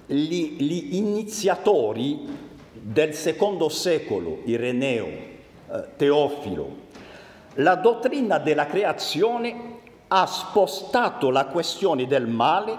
gli, 0.07 0.57
gli 0.57 0.97
iniziatori 0.97 2.44
del 2.87 3.15
secondo 3.15 3.71
secolo, 3.71 4.43
Ireneo, 4.45 5.07
eh, 5.07 5.85
Teofilo, 5.97 6.83
la 7.55 7.77
dottrina 7.77 8.37
della 8.39 8.67
creazione 8.67 9.79
ha 10.09 10.27
spostato 10.27 11.31
la 11.31 11.47
questione 11.47 12.07
del 12.07 12.27
male 12.27 12.77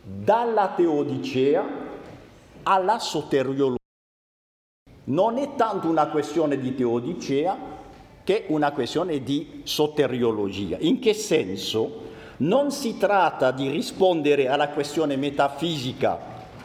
dalla 0.00 0.72
teodicea 0.74 1.64
alla 2.62 2.98
soteriologia. 2.98 3.76
Non 5.04 5.36
è 5.36 5.54
tanto 5.54 5.86
una 5.86 6.06
questione 6.06 6.58
di 6.58 6.74
teodicea 6.74 7.58
che 8.24 8.46
una 8.48 8.72
questione 8.72 9.22
di 9.22 9.60
soteriologia. 9.64 10.78
In 10.80 10.98
che 10.98 11.12
senso? 11.12 12.04
Non 12.38 12.70
si 12.70 12.96
tratta 12.96 13.50
di 13.50 13.68
rispondere 13.68 14.48
alla 14.48 14.70
questione 14.70 15.16
metafisica 15.16 16.18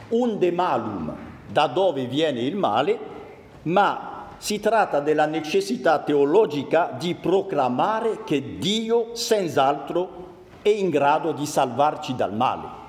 un 0.08 0.38
de 0.38 0.50
malum, 0.50 1.31
da 1.52 1.66
dove 1.66 2.06
viene 2.06 2.40
il 2.40 2.56
male, 2.56 2.98
ma 3.62 4.26
si 4.38 4.58
tratta 4.58 4.98
della 4.98 5.26
necessità 5.26 6.00
teologica 6.00 6.96
di 6.98 7.14
proclamare 7.14 8.24
che 8.24 8.58
Dio 8.58 9.14
senz'altro 9.14 10.30
è 10.62 10.70
in 10.70 10.90
grado 10.90 11.32
di 11.32 11.46
salvarci 11.46 12.16
dal 12.16 12.34
male. 12.34 12.80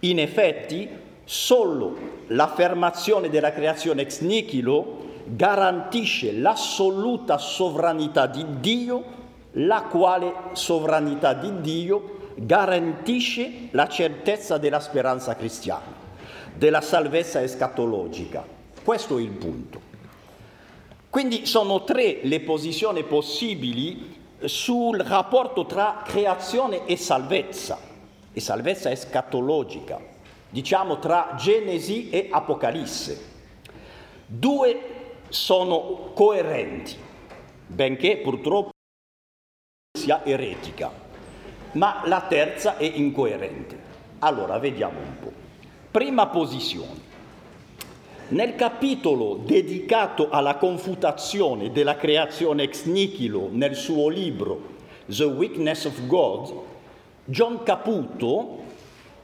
In 0.00 0.18
effetti, 0.18 0.88
solo 1.24 1.96
l'affermazione 2.28 3.28
della 3.28 3.52
creazione 3.52 4.02
ex 4.02 4.20
nihilo 4.20 5.06
garantisce 5.26 6.32
l'assoluta 6.32 7.36
sovranità 7.38 8.26
di 8.26 8.44
Dio, 8.60 9.16
la 9.52 9.82
quale 9.82 10.32
sovranità 10.52 11.34
di 11.34 11.60
Dio 11.60 12.16
garantisce 12.36 13.68
la 13.72 13.88
certezza 13.88 14.58
della 14.58 14.80
speranza 14.80 15.34
cristiana, 15.34 15.97
della 16.58 16.80
salvezza 16.80 17.40
escatologica. 17.40 18.44
Questo 18.82 19.16
è 19.16 19.20
il 19.20 19.30
punto. 19.30 19.80
Quindi 21.08 21.46
sono 21.46 21.84
tre 21.84 22.18
le 22.22 22.40
posizioni 22.40 23.04
possibili 23.04 24.16
sul 24.44 24.98
rapporto 24.98 25.66
tra 25.66 26.02
creazione 26.04 26.84
e 26.86 26.96
salvezza, 26.96 27.78
e 28.32 28.40
salvezza 28.40 28.90
escatologica, 28.90 30.00
diciamo 30.50 30.98
tra 30.98 31.34
Genesi 31.38 32.10
e 32.10 32.28
Apocalisse. 32.30 33.36
Due 34.26 34.80
sono 35.28 36.10
coerenti, 36.12 36.96
benché 37.68 38.16
purtroppo 38.16 38.70
sia 39.96 40.24
eretica, 40.24 40.90
ma 41.72 42.02
la 42.04 42.20
terza 42.22 42.76
è 42.76 42.84
incoerente. 42.84 43.86
Allora, 44.18 44.58
vediamo 44.58 44.98
un 44.98 45.18
po'. 45.20 45.37
Prima 45.90 46.26
posizione. 46.26 47.06
Nel 48.28 48.56
capitolo 48.56 49.40
dedicato 49.42 50.28
alla 50.28 50.56
confutazione 50.56 51.72
della 51.72 51.96
creazione 51.96 52.64
ex 52.64 52.84
nihilo 52.84 53.48
nel 53.50 53.74
suo 53.74 54.10
libro 54.10 54.76
The 55.06 55.24
Weakness 55.24 55.86
of 55.86 56.06
God, 56.06 56.52
John 57.24 57.62
Caputo 57.62 58.58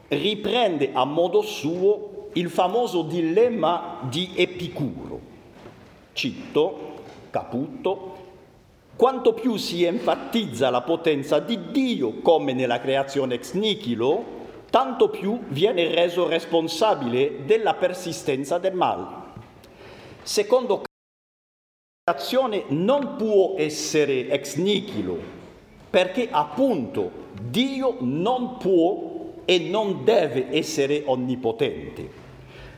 riprende 0.08 0.92
a 0.94 1.04
modo 1.04 1.42
suo 1.42 2.30
il 2.32 2.48
famoso 2.48 3.02
dilemma 3.02 3.98
di 4.08 4.30
Epicuro. 4.34 5.20
Cito 6.14 6.92
Caputo, 7.28 8.16
quanto 8.96 9.34
più 9.34 9.56
si 9.56 9.84
enfatizza 9.84 10.70
la 10.70 10.80
potenza 10.80 11.40
di 11.40 11.70
Dio 11.70 12.20
come 12.22 12.54
nella 12.54 12.80
creazione 12.80 13.34
ex 13.34 13.52
nihilo, 13.52 14.33
tanto 14.74 15.08
più 15.08 15.38
viene 15.50 15.94
reso 15.94 16.26
responsabile 16.26 17.44
della 17.44 17.74
persistenza 17.74 18.58
del 18.58 18.74
male. 18.74 19.06
Secondo 20.24 20.82
la 22.04 22.12
creazione 22.12 22.64
non 22.70 23.14
può 23.16 23.54
essere 23.56 24.28
ex 24.30 24.56
nihilo, 24.56 25.16
perché 25.88 26.28
appunto 26.28 27.08
Dio 27.40 27.98
non 28.00 28.56
può 28.56 29.42
e 29.44 29.60
non 29.60 30.02
deve 30.02 30.48
essere 30.50 31.04
onnipotente. 31.06 32.10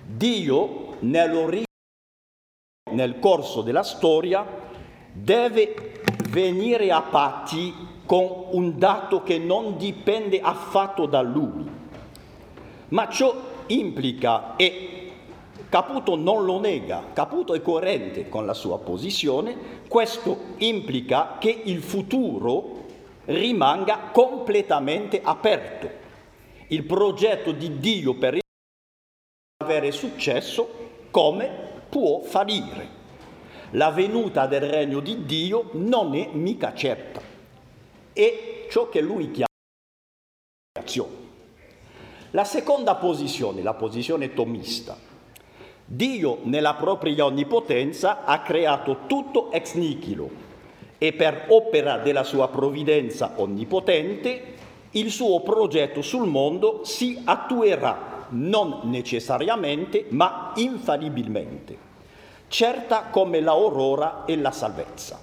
Dio 0.04 0.96
nell'origine, 0.98 1.64
nel 2.90 3.18
corso 3.18 3.62
della 3.62 3.82
storia, 3.82 4.46
deve 5.14 6.02
venire 6.28 6.92
a 6.92 7.00
patti 7.00 7.72
con 8.04 8.48
un 8.50 8.76
dato 8.76 9.22
che 9.22 9.38
non 9.38 9.78
dipende 9.78 10.40
affatto 10.40 11.06
da 11.06 11.22
lui. 11.22 11.75
Ma 12.88 13.08
ciò 13.08 13.34
implica, 13.66 14.56
e 14.56 15.12
Caputo 15.68 16.14
non 16.14 16.44
lo 16.44 16.60
nega, 16.60 17.06
Caputo 17.12 17.54
è 17.54 17.60
coerente 17.60 18.28
con 18.28 18.46
la 18.46 18.54
sua 18.54 18.78
posizione, 18.78 19.82
questo 19.88 20.54
implica 20.58 21.36
che 21.38 21.50
il 21.64 21.82
futuro 21.82 22.84
rimanga 23.24 24.10
completamente 24.12 25.20
aperto. 25.22 26.04
Il 26.68 26.84
progetto 26.84 27.52
di 27.52 27.78
Dio 27.78 28.14
per 28.14 28.38
avere 29.62 29.90
successo 29.90 30.68
come 31.10 31.50
può 31.88 32.20
fallire. 32.20 32.94
La 33.70 33.90
venuta 33.90 34.46
del 34.46 34.60
regno 34.60 35.00
di 35.00 35.24
Dio 35.24 35.70
non 35.72 36.14
è 36.14 36.28
mica 36.32 36.72
certa. 36.74 37.20
È 38.12 38.66
ciò 38.70 38.88
che 38.88 39.00
lui 39.00 39.30
chiama. 39.32 39.46
La 42.36 42.44
seconda 42.44 42.96
posizione, 42.96 43.62
la 43.62 43.72
posizione 43.72 44.34
tomista. 44.34 44.94
Dio 45.86 46.40
nella 46.42 46.74
propria 46.74 47.24
onnipotenza 47.24 48.26
ha 48.26 48.40
creato 48.40 49.06
tutto 49.06 49.50
ex 49.52 49.72
nihilo 49.72 50.28
e 50.98 51.14
per 51.14 51.46
opera 51.48 51.96
della 51.96 52.24
sua 52.24 52.48
provvidenza 52.48 53.32
onnipotente 53.36 54.54
il 54.90 55.10
suo 55.10 55.40
progetto 55.40 56.02
sul 56.02 56.28
mondo 56.28 56.84
si 56.84 57.18
attuerà 57.24 58.26
non 58.32 58.80
necessariamente 58.82 60.04
ma 60.10 60.52
infallibilmente, 60.56 61.78
certa 62.48 63.04
come 63.04 63.40
l'aurora 63.40 64.26
e 64.26 64.36
la 64.36 64.50
salvezza. 64.50 65.18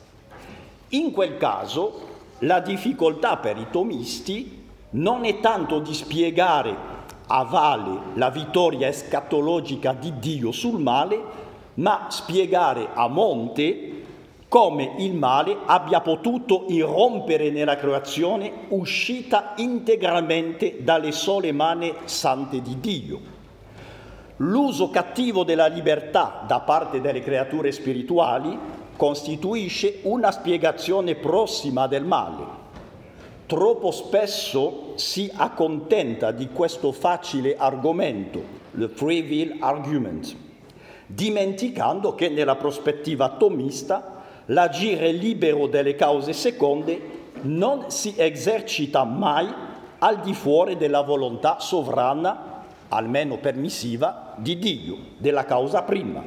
In 0.89 1.11
quel 1.11 1.37
caso 1.37 2.07
la 2.39 2.59
difficoltà 2.59 3.37
per 3.37 3.59
i 3.59 3.67
tomisti 3.69 4.61
non 4.95 5.25
è 5.25 5.39
tanto 5.39 5.77
di 5.77 5.93
spiegare 5.93 6.93
avale 7.27 7.99
la 8.15 8.29
vittoria 8.29 8.87
escatologica 8.87 9.93
di 9.93 10.13
Dio 10.19 10.51
sul 10.51 10.79
male, 10.79 11.21
ma 11.75 12.07
spiegare 12.09 12.89
a 12.93 13.07
monte 13.07 14.01
come 14.47 14.93
il 14.99 15.15
male 15.15 15.57
abbia 15.65 16.01
potuto 16.01 16.65
irrompere 16.67 17.49
nella 17.49 17.75
creazione 17.75 18.65
uscita 18.69 19.53
integralmente 19.57 20.83
dalle 20.83 21.11
sole 21.11 21.51
mani 21.51 21.91
sante 22.03 22.61
di 22.61 22.79
Dio. 22.79 23.19
L'uso 24.37 24.89
cattivo 24.91 25.43
della 25.43 25.65
libertà 25.65 26.43
da 26.45 26.59
parte 26.59 27.01
delle 27.01 27.21
creature 27.21 27.71
spirituali 27.71 28.57
costituisce 28.95 29.99
una 30.03 30.31
spiegazione 30.31 31.15
prossima 31.15 31.87
del 31.87 32.03
male 32.03 32.62
troppo 33.45 33.91
spesso 33.91 34.93
si 34.95 35.29
accontenta 35.33 36.31
di 36.31 36.49
questo 36.49 36.91
facile 36.91 37.55
argomento, 37.57 38.41
il 38.75 38.89
free 38.93 39.21
will 39.21 39.57
argument, 39.59 40.35
dimenticando 41.05 42.15
che 42.15 42.29
nella 42.29 42.55
prospettiva 42.55 43.25
atomista 43.25 44.23
l'agire 44.47 45.11
libero 45.11 45.67
delle 45.67 45.95
cause 45.95 46.33
seconde 46.33 47.21
non 47.41 47.89
si 47.89 48.13
esercita 48.17 49.03
mai 49.03 49.47
al 49.99 50.19
di 50.19 50.33
fuori 50.33 50.75
della 50.75 51.01
volontà 51.01 51.59
sovrana, 51.59 52.61
almeno 52.89 53.37
permissiva, 53.37 54.33
di 54.37 54.57
Dio, 54.57 54.97
della 55.17 55.45
causa 55.45 55.83
prima. 55.83 56.23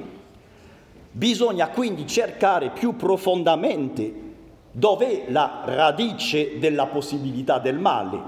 Bisogna 1.11 1.68
quindi 1.68 2.07
cercare 2.07 2.70
più 2.70 2.96
profondamente 2.96 4.24
Dov'è 4.78 5.24
la 5.28 5.62
radice 5.64 6.58
della 6.58 6.84
possibilità 6.84 7.58
del 7.58 7.78
male? 7.78 8.20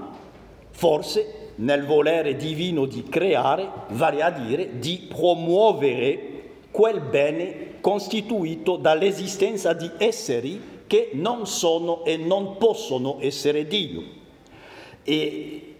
Forse 0.71 1.51
nel 1.57 1.85
volere 1.85 2.35
divino 2.37 2.85
di 2.85 3.03
creare, 3.03 3.69
vale 3.89 4.23
a 4.23 4.31
dire 4.31 4.79
di 4.79 5.05
promuovere 5.07 6.41
quel 6.71 7.01
bene 7.01 7.79
costituito 7.81 8.77
dall'esistenza 8.77 9.73
di 9.73 9.91
esseri 9.99 10.83
che 10.87 11.11
non 11.13 11.45
sono 11.45 12.03
e 12.03 12.17
non 12.17 12.57
possono 12.57 13.17
essere 13.19 13.67
Dio. 13.67 14.01
E 15.03 15.75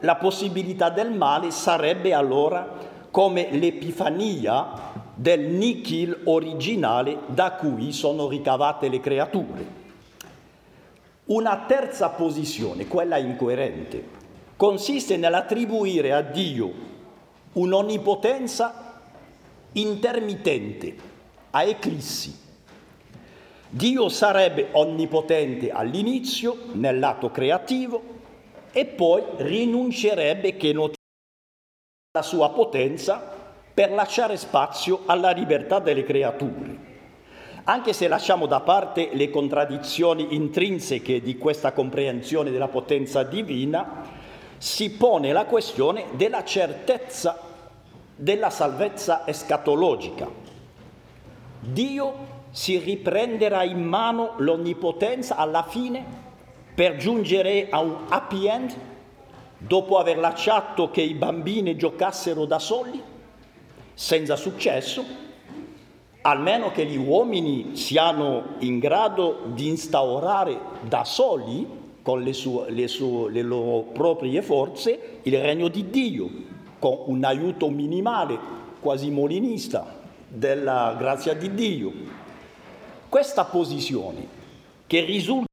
la 0.00 0.16
possibilità 0.16 0.90
del 0.90 1.12
male 1.12 1.52
sarebbe 1.52 2.12
allora 2.14 2.68
come 3.12 3.46
l'epifania 3.52 4.90
del 5.14 5.50
nichil 5.50 6.22
originale 6.24 7.16
da 7.26 7.52
cui 7.52 7.92
sono 7.92 8.26
ricavate 8.26 8.88
le 8.88 8.98
creature. 8.98 9.79
Una 11.30 11.64
terza 11.64 12.08
posizione, 12.08 12.88
quella 12.88 13.16
incoerente, 13.16 14.04
consiste 14.56 15.16
nell'attribuire 15.16 16.12
a 16.12 16.22
Dio 16.22 16.72
un'onnipotenza 17.52 19.00
intermittente, 19.74 20.96
a 21.50 21.62
eclissi. 21.62 22.36
Dio 23.68 24.08
sarebbe 24.08 24.70
onnipotente 24.72 25.70
all'inizio, 25.70 26.56
nel 26.72 26.98
lato 26.98 27.30
creativo, 27.30 28.02
e 28.72 28.86
poi 28.86 29.22
rinuncerebbe 29.36 30.56
che 30.56 30.72
non 30.72 30.90
la 32.10 32.22
sua 32.22 32.50
potenza 32.50 33.36
per 33.72 33.92
lasciare 33.92 34.36
spazio 34.36 35.02
alla 35.06 35.30
libertà 35.30 35.78
delle 35.78 36.02
creature. 36.02 36.89
Anche 37.70 37.92
se 37.92 38.08
lasciamo 38.08 38.46
da 38.46 38.58
parte 38.58 39.10
le 39.12 39.30
contraddizioni 39.30 40.34
intrinseche 40.34 41.20
di 41.20 41.38
questa 41.38 41.70
comprensione 41.70 42.50
della 42.50 42.66
potenza 42.66 43.22
divina, 43.22 44.08
si 44.58 44.90
pone 44.90 45.30
la 45.30 45.44
questione 45.44 46.06
della 46.16 46.42
certezza 46.42 47.38
della 48.16 48.50
salvezza 48.50 49.24
escatologica. 49.24 50.28
Dio 51.60 52.14
si 52.50 52.76
riprenderà 52.76 53.62
in 53.62 53.84
mano 53.84 54.34
l'onnipotenza 54.38 55.36
alla 55.36 55.62
fine 55.62 56.04
per 56.74 56.96
giungere 56.96 57.68
a 57.70 57.78
un 57.78 57.98
happy 58.08 58.48
end 58.48 58.76
dopo 59.58 59.96
aver 59.98 60.18
lasciato 60.18 60.90
che 60.90 61.02
i 61.02 61.14
bambini 61.14 61.76
giocassero 61.76 62.46
da 62.46 62.58
soli, 62.58 63.00
senza 63.94 64.34
successo? 64.34 65.28
Almeno 66.22 66.70
che 66.70 66.84
gli 66.84 66.96
uomini 66.96 67.76
siano 67.76 68.56
in 68.58 68.78
grado 68.78 69.42
di 69.52 69.68
instaurare 69.68 70.58
da 70.82 71.04
soli, 71.04 71.78
con 72.02 72.22
le, 72.22 72.32
sue, 72.32 72.70
le, 72.70 72.88
sue, 72.88 73.30
le 73.30 73.42
loro 73.42 73.82
proprie 73.92 74.42
forze, 74.42 75.20
il 75.22 75.40
regno 75.40 75.68
di 75.68 75.90
Dio, 75.90 76.28
con 76.78 76.98
un 77.06 77.24
aiuto 77.24 77.68
minimale, 77.68 78.38
quasi 78.80 79.10
molinista, 79.10 79.98
della 80.26 80.94
grazia 80.98 81.34
di 81.34 81.54
Dio. 81.54 81.92
Questa 83.08 83.44
posizione, 83.44 84.38
che 84.86 85.04
risulta 85.04 85.48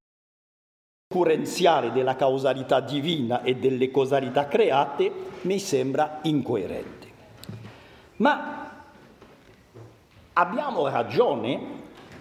della 1.93 2.15
causalità 2.15 2.79
divina 2.79 3.41
e 3.41 3.55
delle 3.55 3.89
causalità 3.89 4.47
create, 4.47 5.11
mi 5.41 5.57
sembra 5.57 6.19
incoerente. 6.23 7.07
Ma 8.17 8.66
abbiamo 10.37 10.87
ragione 10.87 11.75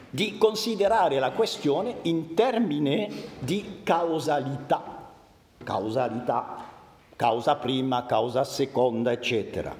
di 0.09 0.39
considerare 0.39 1.19
la 1.19 1.33
questione 1.33 1.97
in 2.03 2.35
termini 2.35 3.09
di 3.39 3.81
causalità, 3.83 5.13
causalità, 5.63 6.65
causa 7.15 7.57
prima, 7.57 8.07
causa 8.07 8.43
seconda, 8.45 9.13
eccetera. 9.13 9.75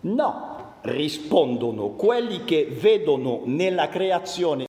No, 0.00 0.74
rispondono 0.82 1.88
quelli 1.90 2.44
che 2.44 2.66
vedono 2.66 3.40
nella 3.44 3.88
creazione 3.88 4.66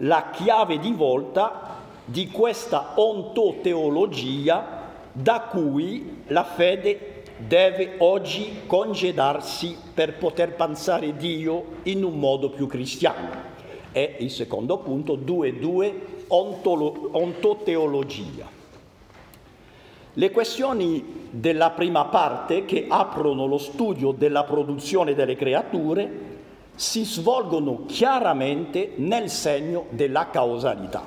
la 0.00 0.30
chiave 0.30 0.78
di 0.78 0.92
volta 0.92 1.74
di 2.04 2.28
questa 2.30 2.92
ontoteologia 2.96 4.84
da 5.12 5.40
cui 5.42 6.22
la 6.28 6.44
fede 6.44 7.15
deve 7.36 7.94
oggi 7.98 8.62
congedarsi 8.66 9.76
per 9.92 10.16
poter 10.16 10.54
pensare 10.54 11.16
Dio 11.16 11.64
in 11.84 12.04
un 12.04 12.18
modo 12.18 12.50
più 12.50 12.66
cristiano. 12.66 13.54
È 13.92 14.16
il 14.18 14.30
secondo 14.30 14.78
punto, 14.78 15.16
2.2, 15.16 15.92
ontolo, 16.28 17.08
ontoteologia. 17.12 18.54
Le 20.18 20.30
questioni 20.30 21.28
della 21.30 21.70
prima 21.70 22.06
parte 22.06 22.64
che 22.64 22.86
aprono 22.88 23.46
lo 23.46 23.58
studio 23.58 24.12
della 24.12 24.44
produzione 24.44 25.14
delle 25.14 25.36
creature 25.36 26.34
si 26.74 27.04
svolgono 27.04 27.84
chiaramente 27.86 28.92
nel 28.96 29.28
segno 29.28 29.86
della 29.90 30.28
causalità. 30.30 31.04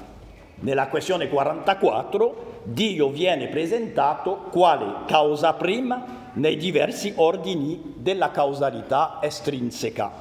Nella 0.62 0.88
questione 0.90 1.30
44 1.30 2.48
Dio 2.64 3.10
viene 3.10 3.48
presentato 3.48 4.48
quale 4.52 5.06
causa 5.06 5.54
prima 5.54 6.19
nei 6.34 6.58
diversi 6.58 7.14
ordini 7.16 7.94
della 7.96 8.32
causalità 8.32 9.20
estrinseca. 9.22 10.12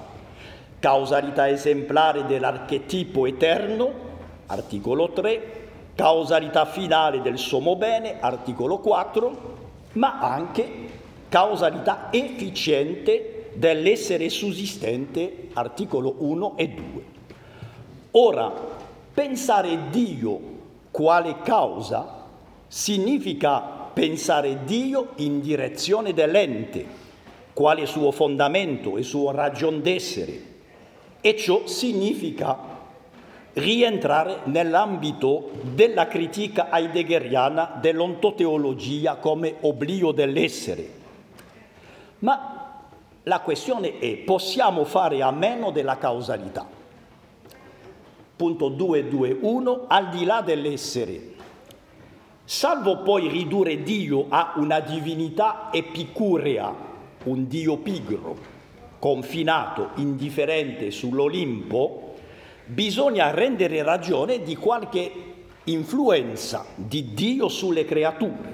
Causalità 0.79 1.49
esemplare 1.49 2.25
dell'archetipo 2.27 3.27
eterno, 3.27 3.90
articolo 4.47 5.11
3, 5.11 5.68
causalità 5.94 6.64
finale 6.64 7.21
del 7.21 7.38
sommo 7.38 7.77
bene, 7.77 8.21
articolo 8.21 8.79
4, 8.79 9.57
ma 9.94 10.21
anche 10.21 10.71
causalità 11.29 12.09
efficiente 12.11 13.51
dell'essere 13.55 14.29
sussistente, 14.29 15.49
articolo 15.55 16.14
1 16.18 16.57
e 16.57 16.68
2. 16.68 17.05
Ora, 18.12 18.53
pensare 19.12 19.90
Dio 19.90 20.40
quale 20.90 21.40
causa 21.42 22.27
significa 22.68 23.78
pensare 23.98 24.62
Dio 24.62 25.14
in 25.16 25.40
direzione 25.40 26.14
dell'ente, 26.14 26.87
quale 27.52 27.84
suo 27.84 28.12
fondamento 28.12 28.96
e 28.96 29.02
suo 29.02 29.32
ragion 29.32 29.82
d'essere. 29.82 30.42
E 31.20 31.37
ciò 31.37 31.66
significa 31.66 32.56
rientrare 33.54 34.42
nell'ambito 34.44 35.50
della 35.74 36.06
critica 36.06 36.68
heideggeriana 36.70 37.76
dell'ontoteologia 37.80 39.16
come 39.16 39.56
oblio 39.62 40.12
dell'essere. 40.12 40.90
Ma 42.20 42.84
la 43.24 43.40
questione 43.40 43.98
è, 43.98 44.14
possiamo 44.18 44.84
fare 44.84 45.22
a 45.22 45.32
meno 45.32 45.72
della 45.72 45.98
causalità? 45.98 46.64
Punto 48.37 48.68
221, 48.68 49.87
al 49.88 50.08
di 50.11 50.24
là 50.24 50.40
dell'essere, 50.40 51.34
salvo 52.48 53.02
poi 53.02 53.28
ridurre 53.28 53.82
Dio 53.82 54.24
a 54.30 54.54
una 54.56 54.80
divinità 54.80 55.68
epicurea, 55.70 56.74
un 57.24 57.46
Dio 57.46 57.76
pigro, 57.76 58.38
confinato, 58.98 59.90
indifferente 59.96 60.90
sull'Olimpo, 60.90 62.14
bisogna 62.64 63.32
rendere 63.32 63.82
ragione 63.82 64.42
di 64.42 64.56
qualche 64.56 65.12
influenza 65.64 66.64
di 66.74 67.12
Dio 67.12 67.48
sulle 67.48 67.84
creature. 67.84 68.50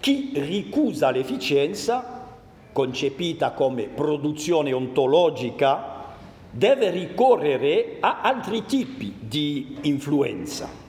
Chi 0.00 0.30
ricusa 0.36 1.10
l'efficienza, 1.10 2.28
concepita 2.72 3.50
come 3.50 3.88
produzione 3.88 4.72
ontologica, 4.72 6.14
deve 6.50 6.88
ricorrere 6.88 7.98
a 8.00 8.22
altri 8.22 8.64
tipi 8.64 9.14
di 9.20 9.76
influenza 9.82 10.79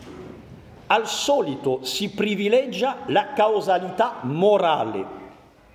al 0.91 1.07
solito 1.07 1.79
si 1.83 2.09
privilegia 2.09 3.03
la 3.07 3.31
causalità 3.31 4.17
morale, 4.23 5.05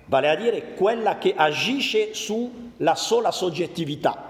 vale 0.05 0.29
a 0.29 0.35
dire 0.35 0.75
quella 0.75 1.17
che 1.17 1.33
agisce 1.35 2.13
sulla 2.13 2.93
sola 2.93 3.31
soggettività. 3.31 4.25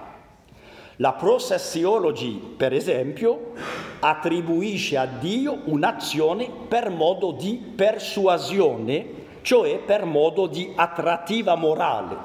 La 0.95 1.11
process 1.11 1.73
theology, 1.73 2.39
per 2.39 2.71
esempio, 2.71 3.51
attribuisce 3.99 4.95
a 4.95 5.05
Dio 5.05 5.59
un'azione 5.65 6.49
per 6.69 6.89
modo 6.89 7.31
di 7.31 7.61
persuasione, 7.75 9.25
cioè 9.41 9.79
per 9.79 10.05
modo 10.05 10.47
di 10.47 10.71
attrattiva 10.73 11.55
morale. 11.55 12.15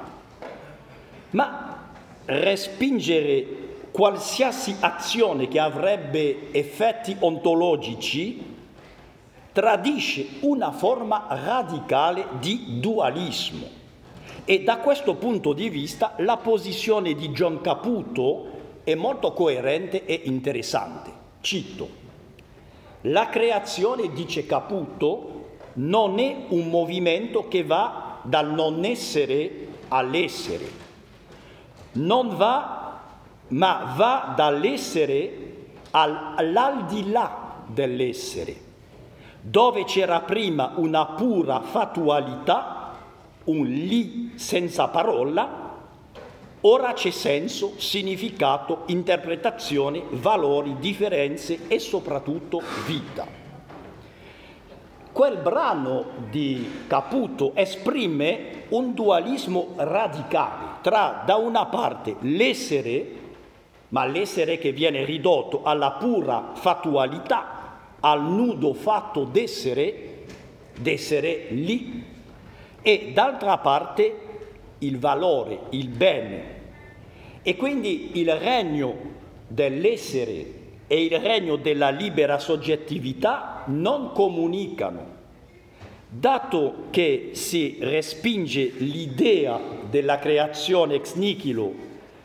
Ma 1.31 1.91
respingere 2.25 3.45
qualsiasi 3.91 4.77
azione 4.79 5.49
che 5.49 5.59
avrebbe 5.59 6.47
effetti 6.51 7.15
ontologici 7.19 8.51
tradisce 9.53 10.25
una 10.41 10.71
forma 10.71 11.27
radicale 11.29 12.25
di 12.39 12.79
dualismo. 12.79 13.81
E 14.45 14.63
da 14.63 14.77
questo 14.77 15.13
punto 15.13 15.53
di 15.53 15.69
vista 15.69 16.15
la 16.17 16.37
posizione 16.37 17.13
di 17.13 17.29
John 17.29 17.61
Caputo 17.61 18.49
è 18.83 18.95
molto 18.95 19.31
coerente 19.31 20.05
e 20.05 20.21
interessante. 20.25 21.11
Cito, 21.39 22.01
la 23.01 23.29
creazione, 23.29 24.11
dice 24.11 24.45
Caputo, 24.45 25.41
non 25.73 26.19
è 26.19 26.45
un 26.49 26.69
movimento 26.69 27.47
che 27.47 27.63
va 27.63 28.19
dal 28.23 28.51
non 28.53 28.83
essere 28.83 29.67
all'essere, 29.89 30.65
non 31.93 32.35
va, 32.35 33.01
ma 33.49 33.93
va 33.95 34.33
dall'essere 34.35 35.51
all'aldilà 35.91 37.61
dell'essere 37.67 38.71
dove 39.43 39.83
c'era 39.83 40.21
prima 40.21 40.71
una 40.75 41.05
pura 41.05 41.59
fattualità, 41.59 42.95
un 43.45 43.65
lì 43.65 44.31
senza 44.35 44.87
parola, 44.87 45.63
Ora 46.65 46.93
c'è 46.93 47.09
senso, 47.09 47.73
significato, 47.75 48.83
interpretazione, 48.85 50.01
valori, 50.11 50.77
differenze 50.79 51.67
e 51.67 51.77
soprattutto 51.77 52.61
vita. 52.85 53.27
Quel 55.11 55.37
brano 55.39 56.05
di 56.29 56.85
Caputo 56.87 57.51
esprime 57.53 58.63
un 58.69 58.93
dualismo 58.93 59.73
radicale 59.75 60.75
tra 60.81 61.23
da 61.25 61.35
una 61.35 61.65
parte 61.65 62.15
l'essere, 62.21 63.07
ma 63.89 64.05
l'essere 64.05 64.57
che 64.57 64.71
viene 64.71 65.03
ridotto 65.03 65.63
alla 65.63 65.91
pura 65.91 66.51
fattualità, 66.53 67.62
al 68.05 68.23
nudo 68.23 68.73
fatto 68.73 69.23
d'essere, 69.23 70.25
d'essere 70.77 71.47
lì, 71.51 72.03
e 72.81 73.11
d'altra 73.13 73.57
parte 73.59 74.17
il 74.79 74.99
valore, 74.99 75.61
il 75.69 75.87
bene. 75.87 76.61
E 77.41 77.55
quindi 77.55 78.19
il 78.19 78.35
regno 78.35 79.11
dell'essere 79.47 80.61
e 80.87 81.03
il 81.05 81.17
regno 81.19 81.55
della 81.55 81.89
libera 81.89 82.39
soggettività 82.39 83.63
non 83.67 84.11
comunicano. 84.11 85.21
Dato 86.09 86.87
che 86.89 87.31
si 87.33 87.77
respinge 87.79 88.73
l'idea 88.77 89.59
della 89.89 90.19
creazione 90.19 90.95
ex 90.95 91.15
nihilo 91.15 91.73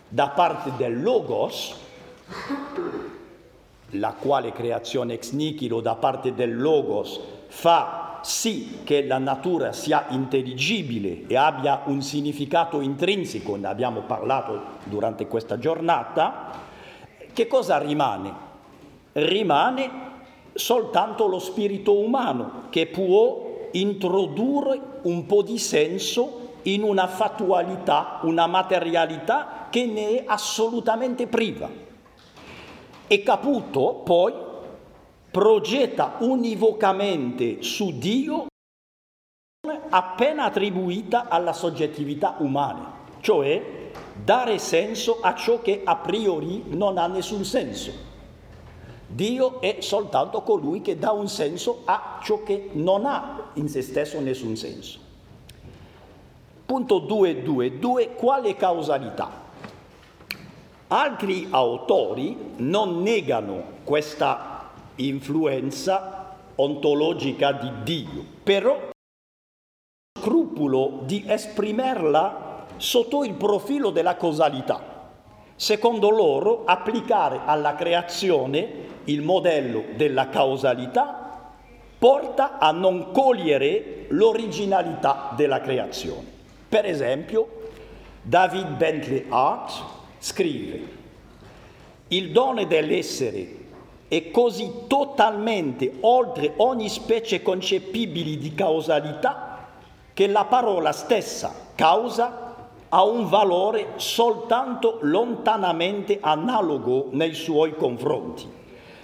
da 0.08 0.28
parte 0.30 0.72
del 0.76 1.00
logos, 1.00 1.74
la 3.92 4.14
quale 4.18 4.52
creazione 4.52 5.14
ex 5.14 5.32
nihilo 5.32 5.80
da 5.80 5.94
parte 5.94 6.34
del 6.34 6.60
logos 6.60 7.20
fa 7.46 8.20
sì 8.22 8.80
che 8.84 9.06
la 9.06 9.18
natura 9.18 9.72
sia 9.72 10.06
intelligibile 10.10 11.26
e 11.26 11.36
abbia 11.36 11.82
un 11.86 12.02
significato 12.02 12.80
intrinseco, 12.80 13.56
ne 13.56 13.68
abbiamo 13.68 14.02
parlato 14.02 14.60
durante 14.84 15.26
questa 15.26 15.58
giornata, 15.58 16.50
che 17.32 17.46
cosa 17.46 17.78
rimane? 17.78 18.46
Rimane 19.12 19.90
soltanto 20.52 21.26
lo 21.26 21.38
spirito 21.38 21.98
umano 21.98 22.64
che 22.70 22.86
può 22.86 23.68
introdurre 23.72 24.80
un 25.02 25.24
po' 25.26 25.42
di 25.42 25.58
senso 25.58 26.46
in 26.62 26.82
una 26.82 27.06
fattualità, 27.06 28.18
una 28.22 28.46
materialità 28.46 29.68
che 29.70 29.86
ne 29.86 30.08
è 30.18 30.24
assolutamente 30.26 31.26
priva. 31.26 31.86
E 33.10 33.22
Caputo 33.22 34.02
poi 34.04 34.34
progetta 35.30 36.16
univocamente 36.20 37.62
su 37.62 37.96
Dio 37.96 38.48
appena 39.88 40.44
attribuita 40.44 41.28
alla 41.28 41.54
soggettività 41.54 42.36
umana, 42.40 42.92
cioè 43.20 43.90
dare 44.22 44.58
senso 44.58 45.20
a 45.22 45.34
ciò 45.34 45.62
che 45.62 45.80
a 45.84 45.96
priori 45.96 46.64
non 46.66 46.98
ha 46.98 47.06
nessun 47.06 47.46
senso. 47.46 47.92
Dio 49.06 49.62
è 49.62 49.78
soltanto 49.80 50.42
colui 50.42 50.82
che 50.82 50.98
dà 50.98 51.10
un 51.10 51.28
senso 51.28 51.80
a 51.86 52.20
ciò 52.22 52.42
che 52.42 52.68
non 52.72 53.06
ha 53.06 53.52
in 53.54 53.70
se 53.70 53.80
stesso 53.80 54.20
nessun 54.20 54.54
senso. 54.54 54.98
Punto 56.66 56.98
222. 56.98 58.14
Quale 58.14 58.54
causalità? 58.54 59.47
Altri 60.90 61.48
autori 61.50 62.54
non 62.56 63.02
negano 63.02 63.62
questa 63.84 64.70
influenza 64.96 66.34
ontologica 66.54 67.52
di 67.52 67.70
Dio, 67.82 68.24
però 68.42 68.88
scrupolo 70.18 71.00
di 71.02 71.24
esprimerla 71.26 72.64
sotto 72.78 73.22
il 73.22 73.34
profilo 73.34 73.90
della 73.90 74.16
causalità. 74.16 74.80
Secondo 75.56 76.08
loro, 76.08 76.64
applicare 76.64 77.40
alla 77.44 77.74
creazione 77.74 78.86
il 79.04 79.20
modello 79.20 79.84
della 79.94 80.30
causalità 80.30 81.52
porta 81.98 82.56
a 82.56 82.70
non 82.70 83.10
cogliere 83.12 84.06
l'originalità 84.08 85.34
della 85.36 85.60
creazione. 85.60 86.24
Per 86.66 86.86
esempio, 86.86 87.46
David 88.22 88.68
Bentley 88.68 89.26
Hart 89.28 89.96
scrive, 90.18 90.96
il 92.08 92.30
dono 92.30 92.64
dell'essere 92.64 93.56
è 94.08 94.30
così 94.30 94.70
totalmente 94.86 95.92
oltre 96.00 96.54
ogni 96.56 96.88
specie 96.88 97.42
concepibile 97.42 98.38
di 98.38 98.54
causalità 98.54 99.66
che 100.14 100.26
la 100.26 100.46
parola 100.46 100.92
stessa, 100.92 101.54
causa, 101.74 102.48
ha 102.88 103.04
un 103.04 103.28
valore 103.28 103.92
soltanto 103.96 104.98
lontanamente 105.02 106.18
analogo 106.20 107.08
nei 107.10 107.34
suoi 107.34 107.76
confronti. 107.76 108.56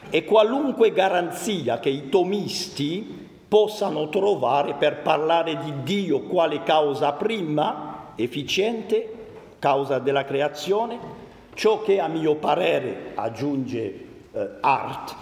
E 0.08 0.24
qualunque 0.24 0.92
garanzia 0.92 1.78
che 1.78 1.90
i 1.90 2.08
tomisti 2.08 3.28
possano 3.46 4.08
trovare 4.08 4.74
per 4.74 5.02
parlare 5.02 5.58
di 5.58 5.82
Dio 5.82 6.22
quale 6.22 6.62
causa 6.62 7.12
prima, 7.12 8.12
efficiente, 8.16 9.13
causa 9.64 9.98
della 9.98 10.26
creazione, 10.26 10.98
ciò 11.54 11.80
che 11.80 11.98
a 11.98 12.06
mio 12.06 12.34
parere 12.34 13.12
aggiunge 13.14 14.06
eh, 14.30 14.48
art 14.60 15.14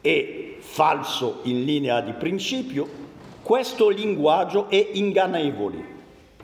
è 0.00 0.54
falso 0.60 1.40
in 1.42 1.64
linea 1.64 2.00
di 2.00 2.12
principio, 2.12 2.86
questo 3.42 3.88
linguaggio 3.88 4.68
è 4.68 4.90
ingannevole, 4.92 5.84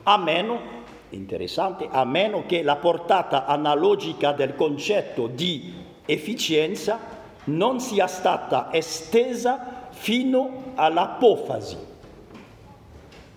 a 0.03 0.17
meno, 0.17 0.59
interessante, 1.11 1.87
a 1.89 2.03
meno 2.03 2.43
che 2.45 2.63
la 2.63 2.75
portata 2.75 3.45
analogica 3.45 4.33
del 4.33 4.53
concetto 4.53 5.27
di 5.27 5.73
efficienza 6.05 6.99
non 7.45 7.79
sia 7.79 8.07
stata 8.07 8.73
estesa 8.73 9.87
fino 9.91 10.73
all'apofasi. 10.75 11.77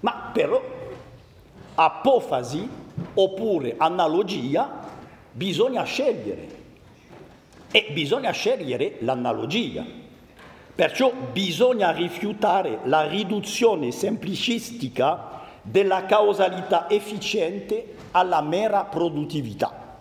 Ma 0.00 0.30
però 0.32 0.60
apofasi 1.76 2.80
oppure 3.14 3.74
analogia 3.76 4.88
bisogna 5.32 5.84
scegliere 5.84 6.58
e 7.70 7.90
bisogna 7.92 8.30
scegliere 8.32 8.96
l'analogia. 9.00 9.84
Perciò 10.74 11.12
bisogna 11.32 11.90
rifiutare 11.90 12.80
la 12.84 13.06
riduzione 13.06 13.90
semplicistica 13.90 15.42
della 15.62 16.06
causalità 16.06 16.88
efficiente 16.88 17.96
alla 18.12 18.40
mera 18.40 18.84
produttività. 18.84 19.98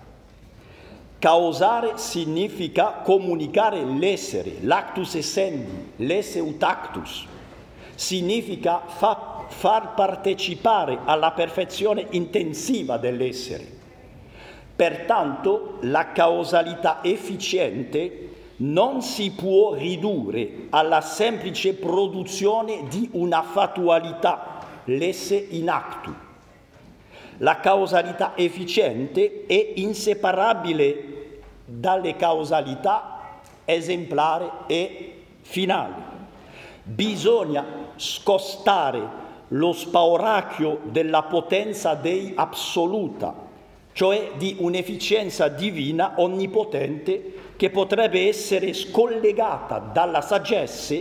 Causare 1.19 1.97
significa 1.97 3.01
comunicare 3.03 3.83
l'essere, 3.83 4.59
l'actus 4.61 5.15
essendi, 5.15 5.91
l'esse 5.97 6.39
ut. 6.39 6.65
Significa 7.95 8.81
fa, 8.85 9.38
far 9.49 9.93
partecipare 9.93 10.99
alla 11.05 11.31
perfezione 11.31 12.07
intensiva 12.11 12.97
dell'essere 12.97 13.77
Pertanto 14.79 15.79
la 15.81 16.13
causalità 16.13 16.99
efficiente 17.03 18.53
non 18.59 19.01
si 19.01 19.31
può 19.31 19.73
ridurre 19.73 20.67
alla 20.69 21.01
semplice 21.01 21.73
produzione 21.73 22.87
di 22.87 23.09
una 23.11 23.41
fattualità, 23.41 24.65
l'esse 24.85 25.35
in 25.35 25.69
actu. 25.69 26.15
La 27.39 27.59
causalità 27.59 28.37
efficiente 28.37 29.43
è 29.47 29.73
inseparabile 29.75 31.41
dalle 31.65 32.15
causalità 32.15 33.41
esemplare 33.65 34.49
e 34.67 35.23
finale. 35.41 35.95
Bisogna 36.83 37.65
scostare 37.97 39.18
lo 39.49 39.71
spauracchio 39.73 40.81
della 40.85 41.23
potenza 41.23 41.95
dei 41.95 42.33
assoluta 42.35 43.47
cioè 43.99 44.31
di 44.37 44.55
un'efficienza 44.59 45.49
divina 45.49 46.13
onnipotente 46.17 47.33
che 47.57 47.69
potrebbe 47.69 48.29
essere 48.29 48.73
scollegata 48.73 49.79
dalla 49.79 50.21
saggezza, 50.21 50.95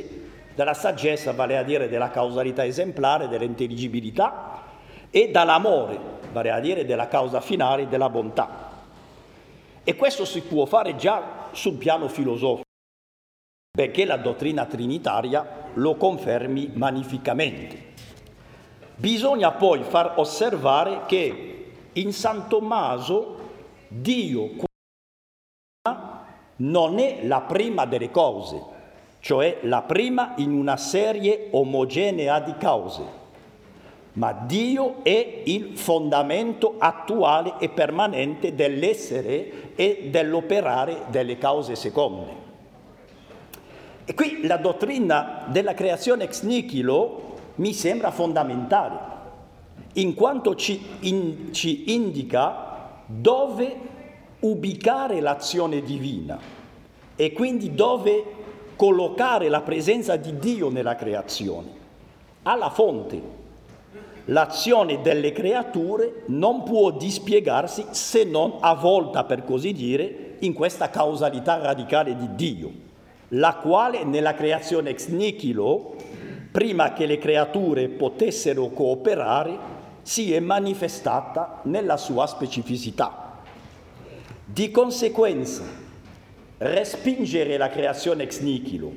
dalla 0.53 0.75
saggezza 0.75 1.33
vale 1.33 1.57
a 1.57 1.63
dire 1.63 1.89
della 1.89 2.11
causalità 2.11 2.65
esemplare, 2.65 3.29
dell'intelligibilità, 3.29 4.65
e 5.11 5.31
dall'amore, 5.31 5.97
vale 6.33 6.51
a 6.51 6.59
dire 6.59 6.85
della 6.85 7.07
causa 7.07 7.41
finale 7.41 7.87
della 7.87 8.11
bontà. 8.11 8.67
E 9.85 9.95
questo 9.95 10.25
si 10.25 10.41
può 10.41 10.67
fare 10.67 10.97
già 10.97 11.51
sul 11.53 11.75
piano 11.75 12.09
filosofico, 12.09 12.67
perché 13.71 14.05
la 14.05 14.17
dottrina 14.17 14.65
trinitaria 14.65 15.69
lo 15.75 15.95
confermi 15.95 16.73
magnificamente. 16.75 17.88
Bisogna 18.99 19.53
poi 19.53 19.85
far 19.85 20.15
osservare 20.17 21.03
che 21.07 21.67
in 21.93 22.13
San 22.13 22.49
Tommaso 22.49 23.37
Dio 23.87 24.51
non 26.57 26.99
è 26.99 27.21
la 27.23 27.43
prima 27.43 27.87
delle 27.87 28.11
cose, 28.11 28.61
cioè 29.21 29.59
la 29.63 29.83
prima 29.83 30.33
in 30.39 30.51
una 30.51 30.77
serie 30.77 31.47
omogenea 31.53 32.41
di 32.41 32.57
cause, 32.59 33.03
ma 34.15 34.33
Dio 34.33 35.05
è 35.05 35.43
il 35.45 35.79
fondamento 35.79 36.75
attuale 36.79 37.55
e 37.61 37.69
permanente 37.69 38.57
dell'essere 38.57 39.77
e 39.77 40.09
dell'operare 40.11 41.05
delle 41.11 41.39
cause 41.39 41.77
seconde. 41.77 42.47
E 44.05 44.13
qui 44.15 44.45
la 44.45 44.57
dottrina 44.57 45.45
della 45.47 45.75
creazione 45.75 46.25
ex 46.25 46.43
nihilo 46.43 47.28
mi 47.59 47.73
sembra 47.73 48.11
fondamentale, 48.11 49.17
in 49.95 50.15
quanto 50.15 50.55
ci, 50.55 50.81
in, 51.01 51.53
ci 51.53 51.95
indica 51.95 53.01
dove 53.07 53.77
ubicare 54.41 55.21
l'azione 55.21 55.83
divina 55.83 56.39
e 57.17 57.33
quindi 57.33 57.75
dove 57.75 58.25
collocare 58.77 59.49
la 59.49 59.61
presenza 59.61 60.17
di 60.17 60.39
Dio 60.39 60.71
nella 60.71 60.95
creazione, 60.95 61.69
alla 62.43 62.71
fonte. 62.71 63.37
L'azione 64.27 65.01
delle 65.01 65.33
creature 65.33 66.25
non 66.27 66.63
può 66.63 66.91
dispiegarsi 66.91 67.87
se 67.91 68.25
non 68.25 68.59
avvolta, 68.61 69.25
per 69.25 69.43
così 69.45 69.73
dire, 69.73 70.37
in 70.41 70.53
questa 70.53 70.91
causalità 70.91 71.57
radicale 71.57 72.15
di 72.15 72.35
Dio 72.35 72.87
la 73.33 73.57
quale 73.57 74.05
nella 74.05 74.35
creazione 74.35 74.91
ex 74.91 75.09
nihilo, 75.09 75.95
prima 76.59 76.93
che 76.93 77.07
le 77.07 77.19
creature 77.19 77.87
potessero 77.87 78.71
cooperare, 78.71 79.57
si 80.03 80.35
è 80.35 80.41
manifestata 80.41 81.61
nella 81.67 81.97
sua 81.97 82.27
specificità. 82.27 83.39
Di 84.45 84.73
conseguenza, 84.73 85.63
respingere 86.59 87.57
la 87.59 87.69
creazione 87.69 88.25
ex 88.25 88.41
nihilo, 88.41 88.91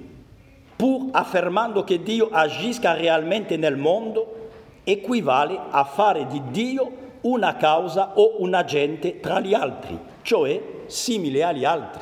pur 0.76 1.10
affermando 1.12 1.84
che 1.84 2.02
Dio 2.02 2.30
agisca 2.32 2.94
realmente 2.94 3.58
nel 3.58 3.78
mondo, 3.78 4.50
equivale 4.84 5.60
a 5.70 5.84
fare 5.84 6.26
di 6.26 6.42
Dio 6.50 6.92
una 7.22 7.58
causa 7.58 8.14
o 8.16 8.38
un 8.40 8.56
agente 8.56 9.20
tra 9.20 9.40
gli 9.40 9.54
altri, 9.54 10.00
cioè 10.24 10.60
simile 10.88 11.44
agli 11.44 11.64
altri. 11.64 12.02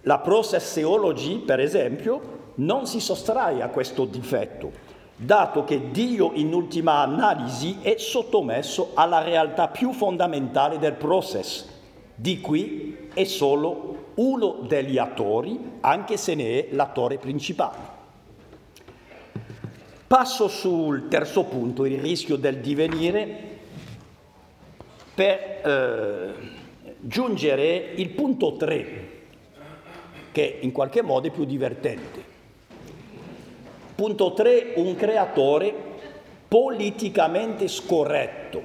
La 0.00 0.18
process 0.18 0.74
theology, 0.74 1.38
per 1.38 1.60
esempio, 1.60 2.37
non 2.58 2.86
si 2.86 3.00
sottrae 3.00 3.62
a 3.62 3.68
questo 3.68 4.04
difetto, 4.04 4.72
dato 5.16 5.64
che 5.64 5.90
Dio 5.90 6.32
in 6.34 6.52
ultima 6.54 7.00
analisi 7.00 7.78
è 7.82 7.96
sottomesso 7.98 8.92
alla 8.94 9.22
realtà 9.22 9.68
più 9.68 9.92
fondamentale 9.92 10.78
del 10.78 10.94
process. 10.94 11.66
Di 12.14 12.40
qui 12.40 13.10
è 13.14 13.24
solo 13.24 14.12
uno 14.14 14.64
degli 14.66 14.98
attori, 14.98 15.78
anche 15.80 16.16
se 16.16 16.34
ne 16.34 16.44
è 16.44 16.68
l'attore 16.72 17.18
principale. 17.18 17.96
Passo 20.06 20.48
sul 20.48 21.08
terzo 21.08 21.44
punto, 21.44 21.84
il 21.84 22.00
rischio 22.00 22.36
del 22.36 22.58
divenire, 22.58 23.56
per 25.14 25.60
eh, 25.64 26.34
giungere 27.00 27.92
il 27.96 28.10
punto 28.10 28.56
3 28.56 29.16
che 30.32 30.58
in 30.60 30.72
qualche 30.72 31.02
modo 31.02 31.26
è 31.26 31.30
più 31.30 31.44
divertente. 31.44 32.27
Punto 33.98 34.32
3, 34.32 34.74
un 34.76 34.94
creatore 34.94 35.74
politicamente 36.46 37.66
scorretto. 37.66 38.62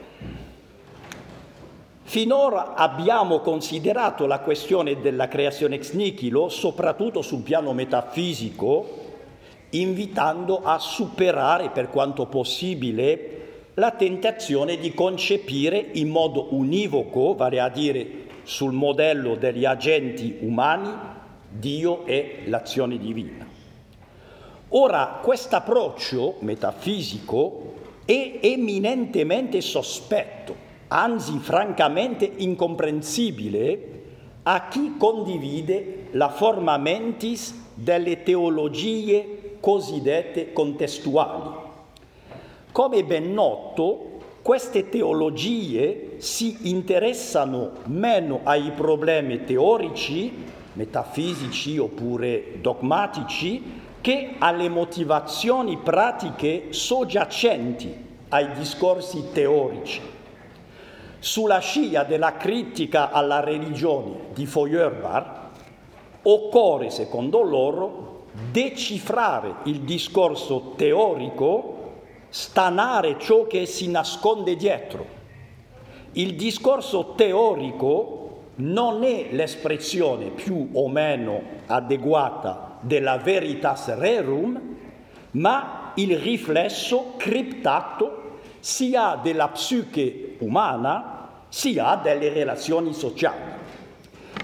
Finora 2.03 2.75
abbiamo 2.75 3.39
considerato 3.39 4.27
la 4.27 4.41
questione 4.41 5.01
della 5.01 5.27
creazione 5.27 5.77
ex 5.77 5.93
nihilo 5.93 6.49
soprattutto 6.49 7.23
sul 7.23 7.41
piano 7.41 7.73
metafisico, 7.73 8.87
invitando 9.71 10.61
a 10.61 10.77
superare 10.77 11.71
per 11.71 11.89
quanto 11.89 12.27
possibile 12.27 13.71
la 13.73 13.89
tentazione 13.89 14.77
di 14.77 14.93
concepire 14.93 15.83
in 15.93 16.09
modo 16.09 16.53
univoco, 16.53 17.33
vale 17.33 17.59
a 17.59 17.69
dire 17.69 18.07
sul 18.43 18.73
modello 18.73 19.33
degli 19.33 19.65
agenti 19.65 20.37
umani, 20.41 20.91
Dio 21.49 22.05
è 22.05 22.41
l'azione 22.45 22.99
divina. 22.99 23.52
Ora, 24.75 25.19
questo 25.21 25.55
approccio 25.55 26.37
metafisico 26.39 27.73
è 28.05 28.39
eminentemente 28.41 29.61
sospetto, 29.61 30.55
anzi 30.87 31.37
francamente 31.37 32.31
incomprensibile 32.37 34.01
a 34.41 34.67
chi 34.69 34.95
condivide 34.97 36.07
la 36.13 36.29
forma 36.29 36.77
mentis 36.77 37.53
delle 37.75 38.23
teologie 38.23 39.57
cosiddette 39.59 40.51
contestuali. 40.53 41.49
Come 42.71 43.03
ben 43.03 43.31
noto, 43.31 44.05
queste 44.41 44.89
teologie 44.89 46.15
si 46.17 46.57
interessano 46.61 47.73
meno 47.85 48.39
ai 48.43 48.71
problemi 48.71 49.43
teorici 49.43 50.33
metafisici 50.73 51.77
oppure 51.77 52.59
dogmatici 52.59 53.81
che 54.03 54.35
alle 54.37 54.67
motivazioni 54.67 55.77
pratiche 55.77 56.73
soggiacenti 56.73 58.05
ai 58.27 58.51
discorsi 58.51 59.29
teorici. 59.31 60.01
Sulla 61.19 61.59
scia 61.59 62.03
della 62.03 62.33
critica 62.33 63.11
alla 63.11 63.39
religione 63.39 64.25
di 64.33 64.45
Feuerbach 64.45 65.39
occorre, 66.23 66.89
secondo 66.89 67.43
loro, 67.43 68.25
decifrare 68.51 69.55
il 69.63 69.79
discorso 69.83 70.73
teorico, 70.75 71.93
stanare 72.27 73.17
ciò 73.17 73.47
che 73.47 73.65
si 73.65 73.87
nasconde 73.89 74.57
dietro. 74.57 75.05
Il 76.11 76.35
discorso 76.35 77.13
teorico 77.15 78.39
non 78.55 79.05
è 79.05 79.27
l'espressione 79.31 80.25
più 80.29 80.71
o 80.73 80.89
meno 80.89 81.41
adeguata 81.67 82.72
della 82.83 83.17
veritas 83.17 83.93
rerum, 83.97 84.77
ma 85.31 85.91
il 85.95 86.17
riflesso 86.17 87.15
criptato 87.17 88.39
sia 88.59 89.19
della 89.21 89.49
psiche 89.49 90.35
umana 90.39 91.45
sia 91.49 91.95
delle 91.95 92.29
relazioni 92.29 92.93
sociali. 92.93 93.51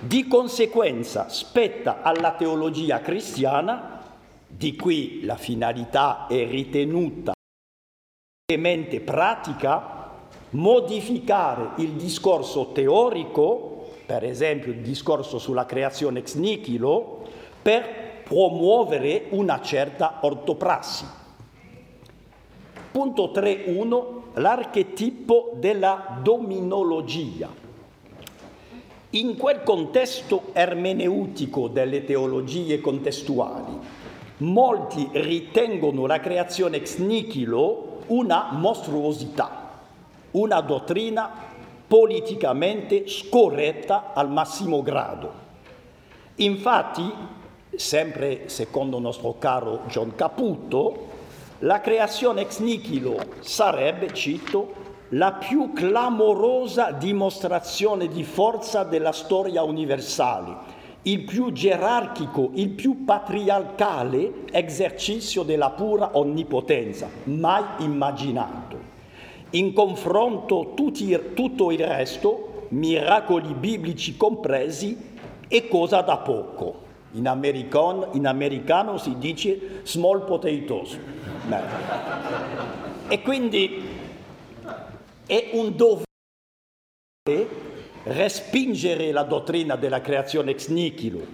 Di 0.01 0.27
conseguenza 0.27 1.29
spetta 1.29 2.01
alla 2.01 2.31
teologia 2.33 3.01
cristiana, 3.01 4.01
di 4.47 4.75
cui 4.75 5.23
la 5.23 5.35
finalità 5.35 6.27
è 6.27 6.47
ritenuta 6.47 7.33
pratica, 9.05 9.97
modificare 10.51 11.71
il 11.77 11.91
discorso 11.91 12.71
teorico 12.71 13.69
per 14.09 14.23
esempio 14.23 14.71
il 14.71 14.79
discorso 14.79 15.37
sulla 15.37 15.67
creazione 15.67 16.17
ex 16.17 16.33
nihilo, 16.33 17.27
per 17.61 18.08
promuovere 18.29 19.25
una 19.31 19.59
certa 19.59 20.19
ortoprassi. 20.21 21.05
Punto 22.91 23.31
3.1. 23.33 24.17
L'archetipo 24.35 25.53
della 25.55 26.19
dominologia. 26.21 27.49
In 29.11 29.35
quel 29.35 29.63
contesto 29.63 30.49
ermeneutico 30.53 31.67
delle 31.67 32.03
teologie 32.05 32.79
contestuali, 32.79 33.79
molti 34.37 35.09
ritengono 35.13 36.05
la 36.05 36.19
creazione 36.19 36.77
ex 36.77 36.97
nihilo 36.97 38.01
una 38.07 38.49
mostruosità, 38.51 39.81
una 40.31 40.61
dottrina 40.61 41.31
politicamente 41.87 43.07
scorretta 43.07 44.13
al 44.13 44.29
massimo 44.29 44.83
grado. 44.83 45.47
Infatti, 46.35 47.11
sempre 47.79 48.49
secondo 48.49 48.97
il 48.97 49.03
nostro 49.03 49.35
caro 49.39 49.83
John 49.87 50.13
Caputo, 50.13 51.07
la 51.59 51.79
creazione 51.79 52.41
ex 52.41 52.59
nihilo 52.59 53.17
sarebbe, 53.39 54.13
cito, 54.13 54.87
la 55.13 55.31
più 55.31 55.71
clamorosa 55.71 56.91
dimostrazione 56.91 58.09
di 58.09 58.23
forza 58.23 58.83
della 58.83 59.13
storia 59.13 59.63
universale, 59.63 60.77
il 61.03 61.23
più 61.23 61.53
gerarchico, 61.53 62.51
il 62.55 62.69
più 62.69 63.05
patriarcale 63.05 64.45
esercizio 64.51 65.43
della 65.43 65.69
pura 65.69 66.11
onnipotenza 66.17 67.09
mai 67.23 67.63
immaginato. 67.77 68.77
In 69.51 69.71
confronto 69.71 70.73
tutti, 70.75 71.17
tutto 71.33 71.71
il 71.71 71.79
resto, 71.79 72.67
miracoli 72.69 73.53
biblici 73.53 74.17
compresi, 74.17 74.97
è 75.47 75.67
cosa 75.69 76.01
da 76.01 76.17
poco. 76.17 76.87
In, 77.13 77.27
american, 77.27 78.09
in 78.13 78.27
americano 78.27 78.97
si 78.97 79.17
dice 79.17 79.81
small 79.83 80.25
potatoes. 80.25 80.97
Beh. 81.47 81.61
E 83.07 83.21
quindi 83.21 83.81
è 85.25 85.49
un 85.53 85.75
dovere 85.75 86.05
respingere 88.03 89.11
la 89.11 89.23
dottrina 89.23 89.75
della 89.75 90.01
creazione 90.01 90.51
ex 90.51 90.67
nihilo, 90.67 91.25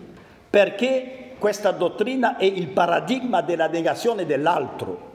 perché 0.49 1.36
questa 1.38 1.71
dottrina 1.71 2.38
è 2.38 2.45
il 2.45 2.69
paradigma 2.69 3.41
della 3.41 3.67
negazione 3.67 4.26
dell'altro, 4.26 5.13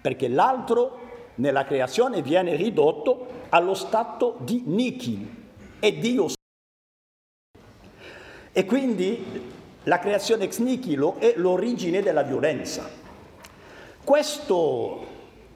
perché 0.00 0.28
l'altro 0.28 0.98
nella 1.36 1.64
creazione 1.64 2.22
viene 2.22 2.56
ridotto 2.56 3.26
allo 3.50 3.74
stato 3.74 4.36
di 4.40 4.62
nihil 4.66 5.28
e 5.80 5.98
Dio 5.98 6.28
e 8.52 8.64
quindi 8.64 9.24
la 9.84 9.98
creazione 9.98 10.44
ex 10.44 10.58
nihilo 10.58 11.16
è 11.18 11.34
l'origine 11.36 12.02
della 12.02 12.22
violenza. 12.22 12.88
Questo, 14.04 15.06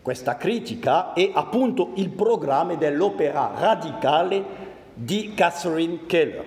questa 0.01 0.37
critica 0.37 1.13
è 1.13 1.31
appunto 1.33 1.91
il 1.97 2.09
programma 2.09 2.75
dell'opera 2.75 3.53
radicale 3.55 4.73
di 4.95 5.35
Catherine 5.35 6.07
Keller, 6.07 6.45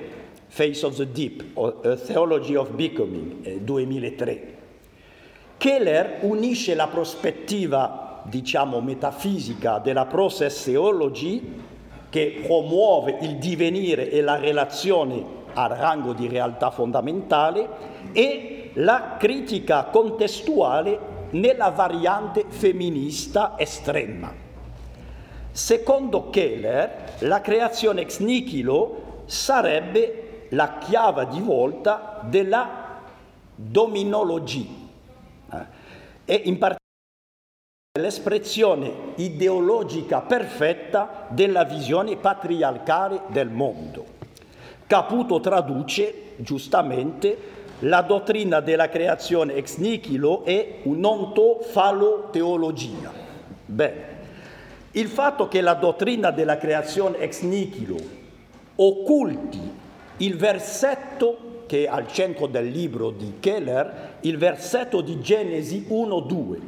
Face 0.47 0.85
of 0.85 0.95
the 0.95 1.11
Deep, 1.11 1.55
A 1.57 1.95
Theology 1.97 2.55
of 2.55 2.71
Becoming, 2.71 3.59
2003. 3.59 4.31
Eh, 4.31 4.55
Keller 5.57 6.19
unisce 6.21 6.73
la 6.73 6.87
prospettiva, 6.87 8.21
diciamo, 8.25 8.79
metafisica 8.79 9.79
della 9.79 10.05
process 10.05 10.63
theology, 10.63 11.41
che 12.09 12.41
promuove 12.43 13.17
il 13.21 13.35
divenire 13.35 14.09
e 14.09 14.21
la 14.21 14.37
relazione 14.37 15.36
al 15.57 15.71
rango 15.71 16.13
di 16.13 16.27
realtà 16.27 16.69
fondamentale, 16.69 17.67
e 18.11 18.71
la 18.75 19.15
critica 19.17 19.85
contestuale 19.85 21.15
nella 21.31 21.69
variante 21.69 22.45
femminista 22.47 23.55
estrema. 23.57 24.31
Secondo 25.51 26.29
Keller, 26.29 27.15
la 27.19 27.41
creazione 27.41 28.01
ex 28.01 28.19
nihilo 28.19 29.23
sarebbe 29.25 30.47
la 30.49 30.77
chiave 30.77 31.27
di 31.27 31.41
volta 31.41 32.21
della 32.23 32.99
dominologia 33.55 34.69
eh, 35.51 35.65
e 36.25 36.33
in 36.45 36.57
particolare 36.59 36.75
l'espressione 37.99 39.13
ideologica 39.15 40.21
perfetta 40.21 41.25
della 41.29 41.63
visione 41.63 42.15
patriarcale 42.15 43.23
del 43.29 43.49
mondo. 43.49 44.16
Caputo 44.87 45.41
traduce 45.41 46.35
giustamente 46.37 47.37
la 47.79 48.01
dottrina 48.01 48.61
della 48.61 48.89
creazione 48.89 49.53
ex 49.55 49.77
nihilo 49.77 50.43
è 50.45 50.79
un'ontofalo-teologia. 50.83 53.11
Bene. 53.65 54.15
Il 54.91 55.07
fatto 55.09 55.47
che 55.47 55.61
la 55.61 55.75
dottrina 55.75 56.31
della 56.31 56.57
creazione 56.57 57.19
ex 57.19 57.41
nihilo 57.41 57.97
occulti 58.75 59.85
il 60.17 60.35
versetto 60.37 61.47
che 61.67 61.83
è 61.83 61.87
al 61.87 62.07
centro 62.07 62.47
del 62.47 62.69
libro 62.69 63.11
di 63.11 63.35
Keller, 63.39 64.15
il 64.21 64.37
versetto 64.37 65.01
di 65.01 65.19
Genesi 65.19 65.85
1-2. 65.89 66.59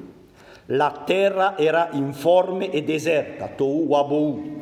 La 0.67 1.01
terra 1.05 1.57
era 1.57 1.89
informe 1.93 2.69
e 2.69 2.83
deserta, 2.83 3.47
Tohu 3.47 3.85
Wabou, 3.85 4.58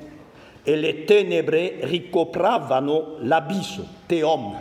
e 0.68 0.76
le 0.76 1.06
tenebre 1.06 1.78
ricopravano 1.84 3.20
l'abisso, 3.20 3.88
Teom, 4.06 4.60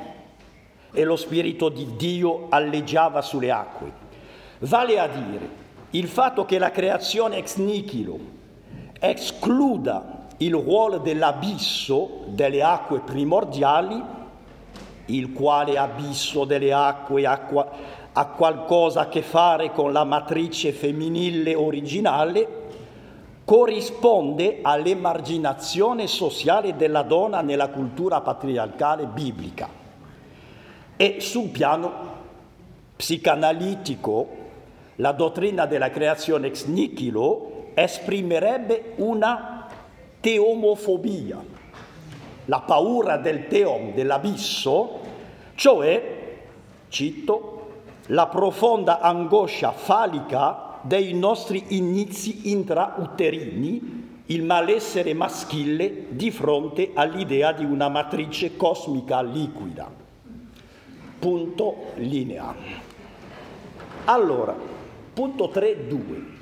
e 0.92 1.02
lo 1.02 1.16
Spirito 1.16 1.68
di 1.68 1.96
Dio 1.96 2.46
alleggiava 2.48 3.22
sulle 3.22 3.50
acque. 3.50 3.92
Vale 4.60 5.00
a 5.00 5.08
dire, 5.08 5.50
il 5.90 6.06
fatto 6.06 6.44
che 6.44 6.58
la 6.58 6.70
creazione 6.70 7.38
ex 7.38 7.56
nihilo 7.56 8.20
escluda 9.00 10.28
il 10.36 10.52
ruolo 10.54 10.98
dell'abisso 10.98 12.20
delle 12.26 12.62
acque 12.62 13.00
primordiali, 13.00 14.00
il 15.06 15.32
quale 15.32 15.76
abisso 15.76 16.44
delle 16.44 16.72
acque 16.72 17.26
ha, 17.26 17.48
ha 18.12 18.26
qualcosa 18.26 19.00
a 19.00 19.08
che 19.08 19.22
fare 19.22 19.72
con 19.72 19.92
la 19.92 20.04
matrice 20.04 20.70
femminile 20.70 21.56
originale, 21.56 22.65
corrisponde 23.46 24.58
all'emarginazione 24.60 26.08
sociale 26.08 26.74
della 26.74 27.02
donna 27.02 27.42
nella 27.42 27.68
cultura 27.68 28.20
patriarcale 28.20 29.06
biblica. 29.06 29.68
E 30.96 31.20
sul 31.20 31.50
piano 31.50 32.14
psicanalitico, 32.96 34.26
la 34.96 35.12
dottrina 35.12 35.64
della 35.66 35.90
creazione 35.90 36.48
ex 36.48 36.64
nihilo 36.64 37.68
esprimerebbe 37.74 38.94
una 38.96 39.68
teomofobia, 40.18 41.38
la 42.46 42.60
paura 42.62 43.16
del 43.16 43.46
teom, 43.46 43.94
dell'abisso, 43.94 44.98
cioè, 45.54 46.38
cito, 46.88 47.68
la 48.06 48.26
profonda 48.26 48.98
angoscia 48.98 49.70
falica 49.70 50.65
dei 50.86 51.12
nostri 51.14 51.64
inizi 51.68 52.50
intrauterini, 52.50 54.04
il 54.26 54.42
malessere 54.44 55.14
maschile 55.14 56.06
di 56.10 56.30
fronte 56.30 56.90
all'idea 56.94 57.52
di 57.52 57.64
una 57.64 57.88
matrice 57.88 58.56
cosmica 58.56 59.22
liquida. 59.22 59.90
Punto 61.18 61.76
linea. 61.96 62.54
Allora, 64.04 64.56
punto 65.12 65.50
3.2 65.52 66.34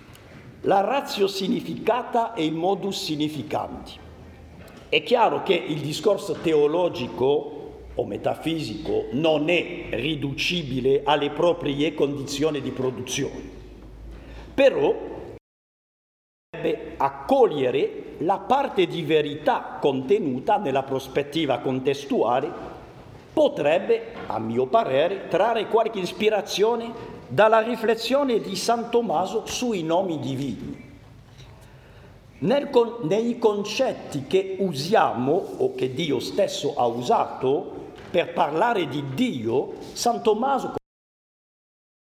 la 0.65 0.81
razio 0.81 1.27
significata 1.27 2.33
e 2.33 2.47
il 2.47 2.55
modus 2.55 3.05
significandi. 3.05 3.93
È 4.89 5.03
chiaro 5.03 5.43
che 5.43 5.55
il 5.55 5.81
discorso 5.81 6.37
teologico 6.43 7.51
o 7.95 8.05
metafisico 8.07 9.07
non 9.13 9.51
è 9.51 9.89
riducibile 9.91 11.03
alle 11.05 11.31
proprie 11.31 11.93
condizioni 11.95 12.63
di 12.63 12.71
produzione, 12.71 13.63
però 14.55 14.95
deve 16.51 16.95
accogliere 16.97 18.15
la 18.19 18.39
parte 18.39 18.87
di 18.87 19.03
verità 19.03 19.79
contenuta 19.81 20.57
nella 20.57 20.85
prospettiva 20.85 21.59
contestuale, 21.59 22.51
potrebbe, 23.33 24.13
a 24.27 24.39
mio 24.39 24.67
parere, 24.67 25.27
trarre 25.29 25.67
qualche 25.67 25.99
ispirazione 25.99 27.13
dalla 27.27 27.61
riflessione 27.61 28.41
di 28.41 28.55
San 28.55 28.91
Tommaso 28.91 29.45
sui 29.47 29.83
nomi 29.83 30.21
divini. 30.21 30.93
Nel, 32.39 32.69
nei 33.03 33.39
concetti 33.39 34.27
che 34.27 34.57
usiamo 34.61 35.33
o 35.59 35.75
che 35.75 35.93
Dio 35.93 36.21
stesso 36.21 36.75
ha 36.77 36.87
usato 36.87 37.93
per 38.11 38.33
parlare 38.33 38.87
di 38.87 39.03
Dio, 39.15 39.75
San 39.93 40.23
Tommaso 40.23 40.75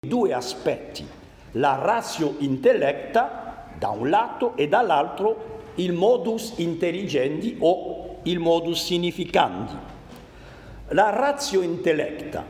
due 0.04 0.32
aspetti, 0.34 1.06
la 1.52 1.74
ratio 1.74 2.36
intellecta 2.38 3.66
da 3.78 3.90
un 3.90 4.08
lato 4.08 4.56
e 4.56 4.68
dall'altro 4.68 5.60
il 5.76 5.92
modus 5.92 6.54
intelligendi 6.56 7.56
o 7.60 8.18
il 8.22 8.38
modus 8.38 8.84
significandi. 8.84 9.72
La 10.88 11.10
ratio 11.10 11.62
intellecta 11.62 12.44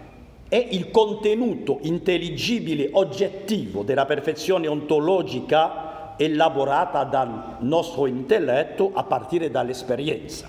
è 0.48 0.68
il 0.70 0.90
contenuto 0.90 1.78
intelligibile 1.82 2.90
oggettivo 2.92 3.82
della 3.82 4.04
perfezione 4.04 4.66
ontologica 4.66 6.14
elaborata 6.16 7.04
dal 7.04 7.56
nostro 7.60 8.06
intelletto 8.06 8.90
a 8.92 9.04
partire 9.04 9.50
dall'esperienza. 9.50 10.48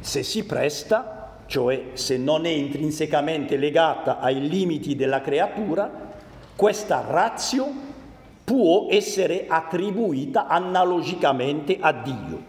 Se 0.00 0.22
si 0.22 0.46
presta, 0.46 1.42
cioè 1.46 1.90
se 1.92 2.16
non 2.16 2.46
è 2.46 2.50
intrinsecamente 2.50 3.56
legata 3.56 4.18
ai 4.20 4.48
limiti 4.48 4.96
della 4.96 5.20
creatura, 5.20 6.07
questa 6.58 7.04
razio 7.08 7.68
può 8.42 8.88
essere 8.90 9.44
attribuita 9.46 10.48
analogicamente 10.48 11.78
a 11.78 11.92
Dio. 11.92 12.42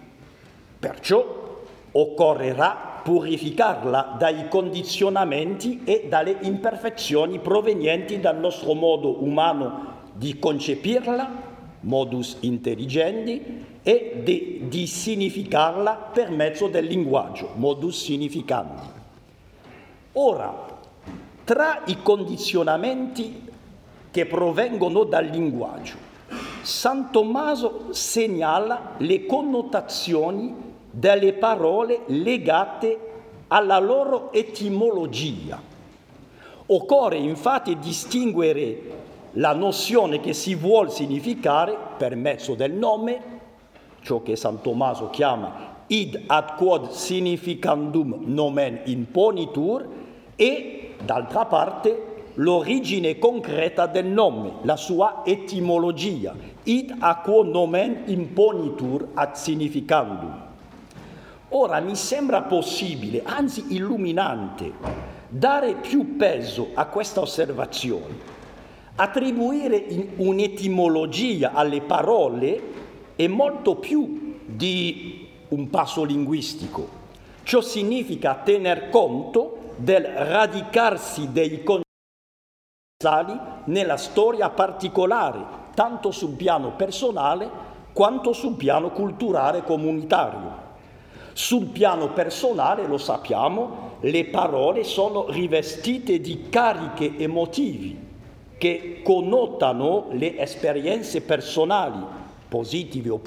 Perciò 0.80 1.62
occorrerà 1.92 3.02
purificarla 3.04 4.16
dai 4.18 4.48
condizionamenti 4.48 5.82
e 5.84 6.08
dalle 6.10 6.38
imperfezioni 6.42 7.38
provenienti 7.38 8.20
dal 8.20 8.40
nostro 8.40 8.74
modo 8.74 9.24
umano 9.24 10.08
di 10.14 10.40
concepirla, 10.40 11.30
modus 11.82 12.38
intelligendi, 12.40 13.66
e 13.84 14.22
di, 14.24 14.64
di 14.68 14.88
significarla 14.88 15.94
per 16.12 16.32
mezzo 16.32 16.68
del 16.68 16.86
linguaggio, 16.86 17.52
modus 17.58 18.06
significandi. 18.06 18.88
Ora, 20.14 20.66
tra 21.44 21.84
i 21.86 22.02
condizionamenti 22.02 23.49
che 24.20 24.26
provengono 24.26 25.06
dal 25.06 25.28
linguaggio, 25.28 25.96
San 26.62 27.10
Tommaso 27.10 27.86
segnala 27.92 28.96
le 28.98 29.26
connotazioni 29.26 30.54
delle 30.92 31.32
parole 31.32 32.02
legate 32.08 33.00
alla 33.48 33.80
loro 33.80 34.34
etimologia. 34.34 35.62
Occorre 36.66 37.16
infatti 37.16 37.80
distinguere 37.80 38.82
la 39.34 39.54
nozione 39.54 40.20
che 40.20 40.34
si 40.34 40.54
vuole 40.54 40.90
significare 40.90 41.78
per 41.98 42.18
mezzo 42.18 42.56
del 42.56 42.74
nome, 42.74 43.22
ciò 44.02 44.22
che 44.22 44.36
San 44.36 44.62
Tommaso 44.62 45.10
chiama 45.10 45.78
id 45.88 46.24
ad 46.28 46.56
quod 46.56 46.90
significandum 46.90 48.24
nomen 48.26 48.82
imponitur, 48.84 49.88
e 50.36 50.96
d'altra 51.04 51.46
parte 51.46 52.09
l'origine 52.40 53.20
concreta 53.20 53.86
del 53.86 54.06
nome, 54.06 54.54
la 54.62 54.78
sua 54.78 55.24
etimologia, 55.26 56.34
id 56.64 56.96
a 57.00 57.18
quo 57.18 57.44
nomen 57.44 58.04
imponitur 58.06 59.10
ad 59.14 59.34
significandum. 59.34 60.48
Ora 61.50 61.80
mi 61.80 61.96
sembra 61.96 62.44
possibile, 62.44 63.24
anzi 63.26 63.66
illuminante, 63.70 64.72
dare 65.28 65.76
più 65.76 66.16
peso 66.16 66.70
a 66.76 66.86
questa 66.86 67.20
osservazione, 67.20 68.38
attribuire 68.96 69.86
un'etimologia 70.16 71.52
alle 71.54 71.82
parole 71.82 72.62
è 73.16 73.28
molto 73.28 73.76
più 73.76 74.38
di 74.46 75.28
un 75.50 75.70
passo 75.70 76.06
linguistico. 76.06 76.98
Ciò 77.44 77.60
significa 77.60 78.36
tener 78.36 78.90
conto 78.90 79.74
del 79.76 80.04
radicarsi 80.04 81.32
dei 81.32 81.64
concetti 81.64 81.88
nella 83.02 83.96
storia 83.96 84.50
particolare, 84.50 85.42
tanto 85.74 86.12
sul 86.12 86.32
piano 86.32 86.74
personale 86.76 87.50
quanto 87.94 88.34
sul 88.34 88.56
piano 88.56 88.90
culturale 88.90 89.64
comunitario. 89.64 90.68
Sul 91.32 91.68
piano 91.68 92.12
personale, 92.12 92.86
lo 92.86 92.98
sappiamo, 92.98 93.96
le 94.02 94.26
parole 94.26 94.84
sono 94.84 95.30
rivestite 95.30 96.20
di 96.20 96.50
cariche 96.50 97.16
emotivi 97.18 97.98
che 98.58 99.00
connotano 99.02 100.08
le 100.12 100.38
esperienze 100.38 101.22
personali, 101.22 102.04
positive 102.50 103.10
o 103.12 103.22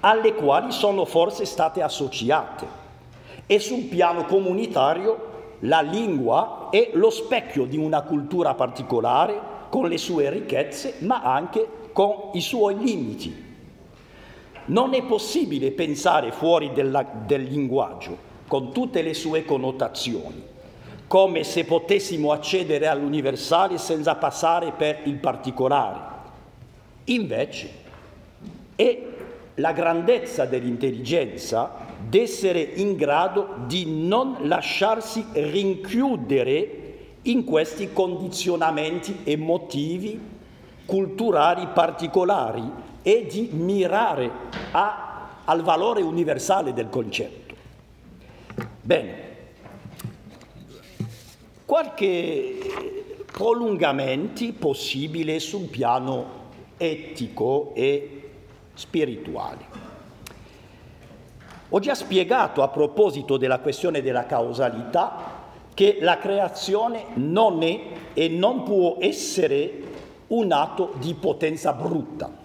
alle 0.00 0.32
quali 0.32 0.72
sono 0.72 1.04
forse 1.04 1.44
state 1.44 1.82
associate. 1.82 2.66
E 3.44 3.58
sul 3.58 3.82
piano 3.82 4.24
comunitario 4.24 5.29
la 5.60 5.80
lingua 5.80 6.68
è 6.70 6.90
lo 6.94 7.10
specchio 7.10 7.64
di 7.64 7.76
una 7.76 8.02
cultura 8.02 8.54
particolare, 8.54 9.48
con 9.68 9.88
le 9.88 9.98
sue 9.98 10.30
ricchezze, 10.30 10.96
ma 11.00 11.22
anche 11.22 11.68
con 11.92 12.30
i 12.32 12.40
suoi 12.40 12.78
limiti. 12.78 13.48
Non 14.66 14.94
è 14.94 15.02
possibile 15.02 15.72
pensare 15.72 16.32
fuori 16.32 16.72
della, 16.72 17.02
del 17.02 17.42
linguaggio, 17.42 18.28
con 18.46 18.72
tutte 18.72 19.02
le 19.02 19.14
sue 19.14 19.44
connotazioni, 19.44 20.42
come 21.06 21.44
se 21.44 21.64
potessimo 21.64 22.32
accedere 22.32 22.86
all'universale 22.86 23.78
senza 23.78 24.14
passare 24.16 24.72
per 24.72 25.00
il 25.04 25.16
particolare. 25.16 25.98
Invece 27.04 27.70
è 28.76 29.02
la 29.56 29.72
grandezza 29.72 30.46
dell'intelligenza 30.46 31.88
d'essere 32.08 32.60
in 32.60 32.96
grado 32.96 33.56
di 33.66 34.06
non 34.06 34.36
lasciarsi 34.42 35.24
rinchiudere 35.32 36.80
in 37.22 37.44
questi 37.44 37.92
condizionamenti 37.92 39.20
emotivi, 39.24 40.18
culturali 40.86 41.68
particolari 41.74 42.62
e 43.02 43.26
di 43.30 43.50
mirare 43.52 44.30
a, 44.72 45.28
al 45.44 45.62
valore 45.62 46.02
universale 46.02 46.72
del 46.72 46.88
concetto. 46.88 47.54
Bene, 48.80 49.28
qualche 51.64 52.58
prolungamenti 53.30 54.52
possibile 54.52 55.38
sul 55.38 55.68
piano 55.68 56.38
etico 56.76 57.72
e 57.74 58.30
spirituale. 58.74 59.69
Ho 61.70 61.78
già 61.78 61.94
spiegato 61.94 62.62
a 62.62 62.68
proposito 62.68 63.36
della 63.36 63.58
questione 63.58 64.02
della 64.02 64.26
causalità 64.26 65.38
che 65.72 65.98
la 66.00 66.18
creazione 66.18 67.06
non 67.14 67.62
è 67.62 67.80
e 68.12 68.28
non 68.28 68.64
può 68.64 68.96
essere 69.00 69.82
un 70.28 70.52
atto 70.52 70.92
di 70.98 71.14
potenza 71.14 71.72
brutta 71.72 72.40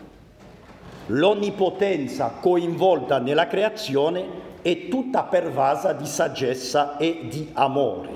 l'onnipotenza 1.07 2.37
coinvolta 2.39 3.19
nella 3.19 3.47
creazione 3.47 4.43
è 4.61 4.87
tutta 4.87 5.23
pervasa 5.23 5.93
di 5.93 6.05
saggezza 6.05 6.97
e 6.97 7.27
di 7.29 7.51
amore. 7.53 8.09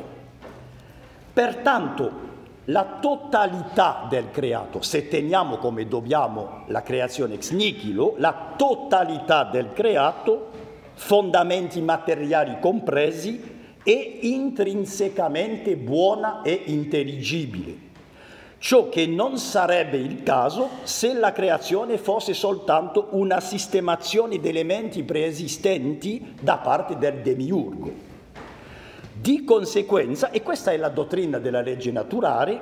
Pertanto 1.31 2.27
la 2.65 2.97
totalità 2.99 4.05
del 4.09 4.31
creato, 4.31 4.81
se 4.81 5.07
teniamo 5.07 5.57
come 5.57 5.87
dobbiamo 5.87 6.63
la 6.67 6.81
creazione 6.81 7.35
ex 7.35 7.51
nihilo, 7.51 8.15
la 8.17 8.53
totalità 8.55 9.43
del 9.43 9.73
creato, 9.73 10.67
fondamenti 10.99 11.79
materiali 11.81 12.57
compresi, 12.59 13.57
è 13.81 14.17
intrinsecamente 14.21 15.77
buona 15.77 16.41
e 16.41 16.61
intelligibile 16.65 17.87
ciò 18.59 18.89
che 18.89 19.07
non 19.07 19.37
sarebbe 19.37 19.97
il 19.97 20.21
caso 20.21 20.69
se 20.83 21.13
la 21.13 21.31
creazione 21.31 21.97
fosse 21.97 22.33
soltanto 22.33 23.07
una 23.11 23.39
sistemazione 23.39 24.37
di 24.37 24.49
elementi 24.49 25.03
preesistenti 25.03 26.35
da 26.39 26.57
parte 26.57 26.97
del 26.97 27.21
demiurgo. 27.21 28.07
Di 29.13 29.45
conseguenza, 29.45 30.29
e 30.31 30.43
questa 30.43 30.71
è 30.71 30.77
la 30.77 30.89
dottrina 30.89 31.39
della 31.39 31.61
legge 31.61 31.91
naturale, 31.91 32.59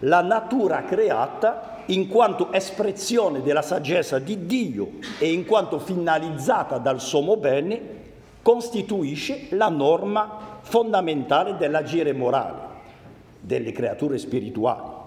la 0.00 0.20
natura 0.20 0.82
creata, 0.84 1.79
in 1.90 2.08
quanto 2.08 2.52
espressione 2.52 3.42
della 3.42 3.62
saggezza 3.62 4.18
di 4.18 4.46
Dio 4.46 4.92
e 5.18 5.32
in 5.32 5.44
quanto 5.44 5.78
finalizzata 5.78 6.78
dal 6.78 7.00
sommo 7.00 7.36
bene, 7.36 7.98
costituisce 8.42 9.46
la 9.50 9.68
norma 9.68 10.58
fondamentale 10.60 11.56
dell'agire 11.56 12.12
morale 12.12 12.68
delle 13.40 13.72
creature 13.72 14.18
spirituali. 14.18 14.98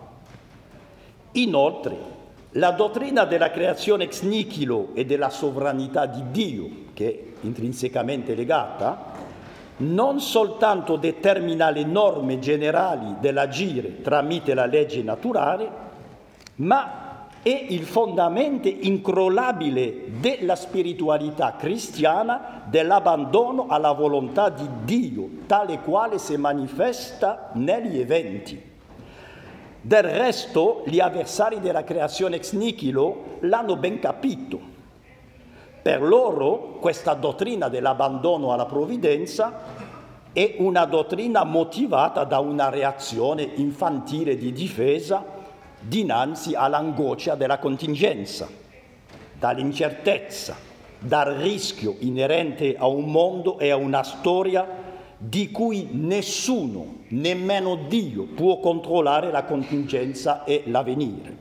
Inoltre, 1.33 2.11
la 2.51 2.71
dottrina 2.71 3.25
della 3.25 3.49
creazione 3.49 4.03
ex 4.03 4.21
nihilo 4.21 4.89
e 4.93 5.05
della 5.05 5.29
sovranità 5.29 6.05
di 6.05 6.23
Dio, 6.31 6.69
che 6.93 7.09
è 7.09 7.45
intrinsecamente 7.45 8.35
legata, 8.35 9.11
non 9.77 10.19
soltanto 10.19 10.97
determina 10.97 11.71
le 11.71 11.83
norme 11.83 12.37
generali 12.37 13.15
dell'agire 13.19 14.01
tramite 14.01 14.53
la 14.53 14.65
legge 14.65 15.01
naturale, 15.01 15.82
ma 16.63 17.27
è 17.41 17.65
il 17.69 17.83
fondamento 17.83 18.69
incrollabile 18.69 20.19
della 20.19 20.55
spiritualità 20.55 21.55
cristiana, 21.57 22.61
dell'abbandono 22.65 23.67
alla 23.67 23.91
volontà 23.91 24.49
di 24.49 24.67
Dio, 24.85 25.27
tale 25.45 25.79
quale 25.79 26.19
si 26.19 26.37
manifesta 26.37 27.49
negli 27.53 27.99
eventi. 27.99 28.71
Del 29.81 30.03
resto 30.03 30.83
gli 30.85 31.01
avversari 31.01 31.59
della 31.59 31.83
creazione 31.83 32.37
ex 32.37 32.53
nihilo 32.53 33.39
l'hanno 33.41 33.75
ben 33.75 33.99
capito. 33.99 34.71
Per 35.81 36.01
loro 36.01 36.77
questa 36.79 37.13
dottrina 37.13 37.67
dell'abbandono 37.67 38.53
alla 38.53 38.65
provvidenza 38.65 39.91
è 40.31 40.55
una 40.59 40.85
dottrina 40.85 41.43
motivata 41.43 42.23
da 42.23 42.39
una 42.39 42.69
reazione 42.69 43.43
infantile 43.55 44.37
di 44.37 44.53
difesa 44.53 45.32
dinanzi 45.87 46.55
all'angoscia 46.55 47.35
della 47.35 47.59
contingenza, 47.59 48.47
dall'incertezza, 49.37 50.55
dal 50.99 51.33
rischio 51.35 51.95
inerente 51.99 52.75
a 52.77 52.87
un 52.87 53.11
mondo 53.11 53.59
e 53.59 53.69
a 53.69 53.75
una 53.75 54.03
storia 54.03 54.81
di 55.17 55.51
cui 55.51 55.89
nessuno, 55.91 57.03
nemmeno 57.09 57.75
Dio, 57.87 58.25
può 58.25 58.59
controllare 58.59 59.31
la 59.31 59.43
contingenza 59.43 60.43
e 60.43 60.63
l'avvenire. 60.65 61.37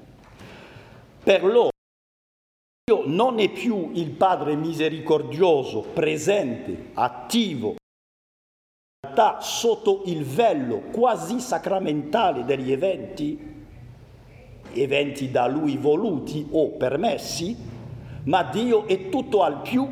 Per 1.23 1.45
loro 1.45 1.71
Dio 2.85 3.03
non 3.07 3.39
è 3.39 3.49
più 3.49 3.91
il 3.95 4.11
Padre 4.11 4.57
misericordioso, 4.57 5.83
presente, 5.93 6.91
attivo, 6.95 7.77
sotto 9.41 10.03
il 10.07 10.25
velo 10.25 10.81
quasi 10.91 11.39
sacramentale 11.39 12.45
degli 12.45 12.73
eventi, 12.73 13.52
eventi 14.75 15.31
da 15.31 15.47
lui 15.47 15.77
voluti 15.77 16.47
o 16.51 16.71
permessi, 16.71 17.57
ma 18.25 18.43
Dio 18.45 18.87
è 18.87 19.09
tutto 19.09 19.43
al 19.43 19.63
più 19.63 19.87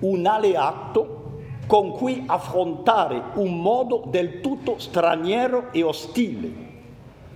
un 0.00 0.26
alleato 0.26 1.24
con 1.66 1.90
cui 1.92 2.22
affrontare 2.26 3.22
un 3.34 3.60
modo 3.60 4.04
del 4.06 4.40
tutto 4.40 4.78
straniero 4.78 5.72
e 5.72 5.82
ostile, 5.82 6.50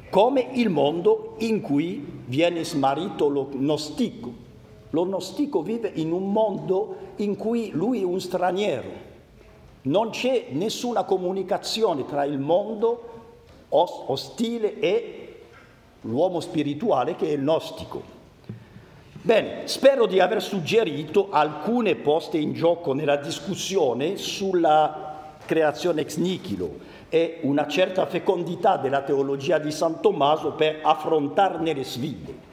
come 0.08 0.48
il 0.52 0.68
mondo 0.68 1.34
in 1.38 1.60
cui 1.60 2.22
viene 2.26 2.64
smarrito 2.64 3.28
lo 3.28 3.48
gnostico. 3.52 4.48
Lo 4.90 5.04
gnostico 5.04 5.62
vive 5.62 5.90
in 5.94 6.12
un 6.12 6.32
mondo 6.32 6.96
in 7.16 7.36
cui 7.36 7.70
lui 7.72 8.00
è 8.00 8.04
un 8.04 8.20
straniero. 8.20 9.08
Non 9.82 10.10
c'è 10.10 10.46
nessuna 10.50 11.04
comunicazione 11.04 12.04
tra 12.04 12.24
il 12.24 12.38
mondo 12.38 13.04
ostile 13.70 14.78
e 14.80 15.19
l'uomo 16.02 16.40
spirituale 16.40 17.16
che 17.16 17.26
è 17.26 17.32
il 17.32 17.42
gnostico. 17.42 18.18
Bene, 19.22 19.68
spero 19.68 20.06
di 20.06 20.18
aver 20.18 20.40
suggerito 20.40 21.28
alcune 21.30 21.94
poste 21.94 22.38
in 22.38 22.54
gioco 22.54 22.94
nella 22.94 23.16
discussione 23.16 24.16
sulla 24.16 25.34
creazione 25.44 26.00
ex 26.02 26.16
nihilo 26.16 26.88
e 27.10 27.40
una 27.42 27.66
certa 27.66 28.06
fecondità 28.06 28.78
della 28.78 29.02
teologia 29.02 29.58
di 29.58 29.70
San 29.70 30.00
Tommaso 30.00 30.52
per 30.52 30.78
affrontarne 30.82 31.74
le 31.74 31.84
sfide. 31.84 32.48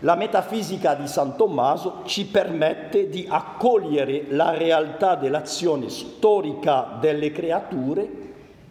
La 0.00 0.14
metafisica 0.14 0.94
di 0.94 1.08
San 1.08 1.34
Tommaso 1.34 2.02
ci 2.04 2.26
permette 2.26 3.08
di 3.08 3.26
accogliere 3.28 4.26
la 4.28 4.50
realtà 4.50 5.14
dell'azione 5.14 5.88
storica 5.88 6.96
delle 7.00 7.32
creature 7.32 8.08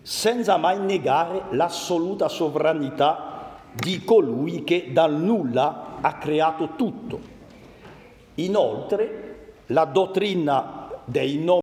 senza 0.03 0.57
mai 0.57 0.79
negare 0.79 1.45
l'assoluta 1.49 2.29
sovranità 2.29 3.32
di 3.74 4.03
colui 4.03 4.63
che 4.63 4.89
dal 4.91 5.13
nulla 5.13 5.97
ha 6.01 6.17
creato 6.17 6.76
tutto. 6.76 7.19
Inoltre, 8.36 9.53
la 9.67 9.86
dottrina 9.86 10.89
dei 11.05 11.38
nomi 11.38 11.61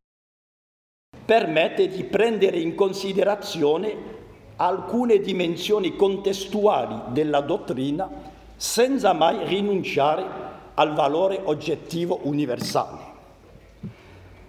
permette 1.25 1.89
di 1.89 2.05
prendere 2.05 2.59
in 2.59 2.75
considerazione 2.75 4.19
alcune 4.57 5.21
dimensioni 5.21 5.97
contestuali 5.97 7.13
della 7.13 7.41
dottrina 7.41 8.09
senza 8.57 9.13
mai 9.13 9.47
rinunciare 9.47 10.25
al 10.75 10.93
valore 10.93 11.41
oggettivo 11.45 12.21
universale. 12.25 13.09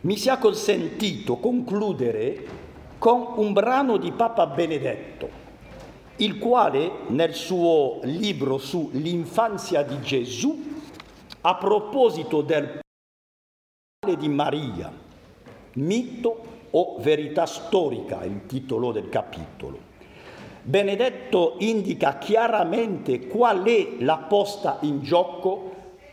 Mi 0.02 0.18
sia 0.18 0.38
consentito 0.38 1.38
concludere 1.38 2.46
con 2.98 3.34
un 3.36 3.54
brano 3.54 3.98
di 3.98 4.12
Papa 4.12 4.48
Benedetto, 4.48 5.30
il 6.22 6.38
quale 6.38 6.92
nel 7.08 7.34
suo 7.34 8.00
libro 8.04 8.58
sull'infanzia 8.58 9.82
di 9.82 10.00
Gesù, 10.02 10.70
a 11.42 11.56
proposito 11.56 12.42
del 12.42 12.80
di 14.18 14.30
Maria, 14.30 14.92
mito 15.74 16.44
o 16.72 16.98
verità 17.00 17.46
storica, 17.46 18.24
il 18.24 18.46
titolo 18.46 18.92
del 18.92 19.10
capitolo. 19.10 19.90
Benedetto 20.64 21.56
indica 21.60 22.20
chiaramente 22.20 23.28
qual 23.28 23.64
è 23.64 23.96
la 24.00 24.18
posta 24.18 24.78
in 24.82 25.02
gioco 25.02 25.70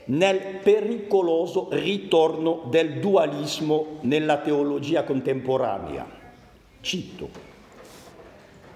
nel 0.06 0.60
pericoloso 0.62 1.68
ritorno 1.70 2.64
del 2.70 2.98
dualismo 2.98 3.98
nella 4.02 4.38
teologia 4.38 5.04
contemporanea. 5.04 6.06
Cito, 6.80 7.28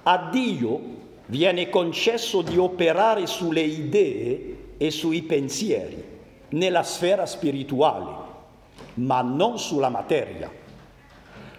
a 0.02 0.28
Dio 0.30 1.01
viene 1.32 1.70
concesso 1.70 2.42
di 2.42 2.58
operare 2.58 3.26
sulle 3.26 3.62
idee 3.62 4.74
e 4.76 4.90
sui 4.90 5.22
pensieri, 5.22 6.04
nella 6.50 6.82
sfera 6.82 7.24
spirituale, 7.24 8.14
ma 8.94 9.22
non 9.22 9.58
sulla 9.58 9.88
materia 9.88 10.60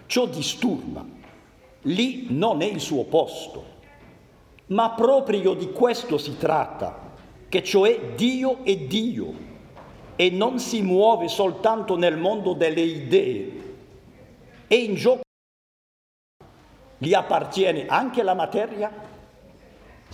Ciò 0.06 0.26
disturba. 0.26 1.04
Lì 1.82 2.26
non 2.30 2.62
è 2.62 2.66
il 2.66 2.80
suo 2.80 3.04
posto. 3.04 3.72
Ma 4.66 4.90
proprio 4.90 5.54
di 5.54 5.72
questo 5.72 6.18
si 6.18 6.36
tratta, 6.38 7.12
che 7.48 7.62
cioè 7.62 8.14
Dio 8.14 8.64
è 8.64 8.76
Dio 8.76 9.52
e 10.16 10.30
non 10.30 10.58
si 10.58 10.82
muove 10.82 11.28
soltanto 11.28 11.96
nel 11.96 12.16
mondo 12.16 12.52
delle 12.52 12.80
idee. 12.80 13.62
E 14.68 14.76
in 14.76 14.94
gioco 14.94 15.22
gli 16.98 17.12
appartiene 17.12 17.86
anche 17.86 18.22
la 18.22 18.34
materia? 18.34 18.92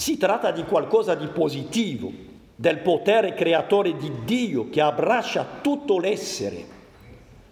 Si 0.00 0.16
tratta 0.16 0.50
di 0.50 0.64
qualcosa 0.64 1.14
di 1.14 1.26
positivo, 1.26 2.10
del 2.56 2.78
potere 2.78 3.34
creatore 3.34 3.98
di 3.98 4.10
Dio 4.24 4.70
che 4.70 4.80
abbraccia 4.80 5.46
tutto 5.60 5.98
l'essere. 5.98 6.64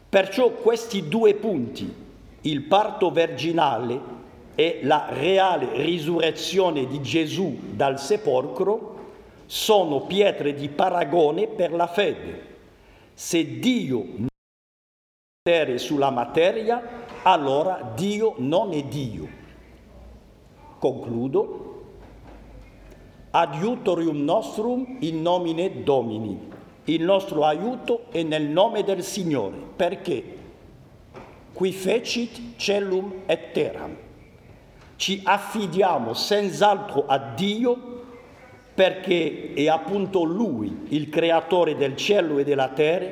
Perciò 0.09 0.53
questi 0.53 1.09
due 1.09 1.35
punti, 1.35 1.95
il 2.41 2.63
parto 2.63 3.11
virginale 3.11 4.01
e 4.55 4.81
la 4.85 5.09
reale 5.11 5.73
risurrezione 5.75 6.87
di 6.87 7.03
Gesù 7.03 7.55
dal 7.73 8.01
sepolcro 8.01 9.11
sono 9.45 10.07
pietre 10.07 10.55
di 10.55 10.71
paragone 10.71 11.49
per 11.49 11.75
la 11.75 11.87
fede. 11.87 12.47
Se 13.13 13.59
Dio 13.59 13.99
non 13.99 14.25
ha 14.25 15.43
potere 15.43 15.77
sulla 15.77 16.09
materia, 16.09 17.05
allora 17.25 17.93
Dio 17.95 18.37
non 18.39 18.73
è 18.73 18.83
Dio. 18.85 19.29
Concludo. 20.79 21.68
Adiutorium 23.31 24.25
nostrum 24.25 24.97
in 25.01 25.23
nomine 25.23 25.83
Domini. 25.83 26.39
Il 26.85 27.03
nostro 27.03 27.45
aiuto 27.45 28.07
è 28.11 28.23
nel 28.23 28.45
nome 28.45 28.83
del 28.83 29.03
Signore. 29.03 29.57
Perché? 29.77 30.39
qui 31.59 31.73
fecit 31.73 32.57
celum 32.57 33.13
et 33.27 33.53
terram. 33.53 33.97
Ci 34.95 35.23
affidiamo 35.25 36.15
senz'altro 36.15 37.05
a 37.07 37.19
Dio 37.19 37.97
perché 38.75 39.55
è 39.55 39.67
appunto 39.67 40.23
Lui 40.23 40.85
il 40.91 41.09
creatore 41.09 41.75
del 41.75 41.97
cielo 41.97 42.39
e 42.39 42.45
della 42.45 42.69
terra, 42.69 43.09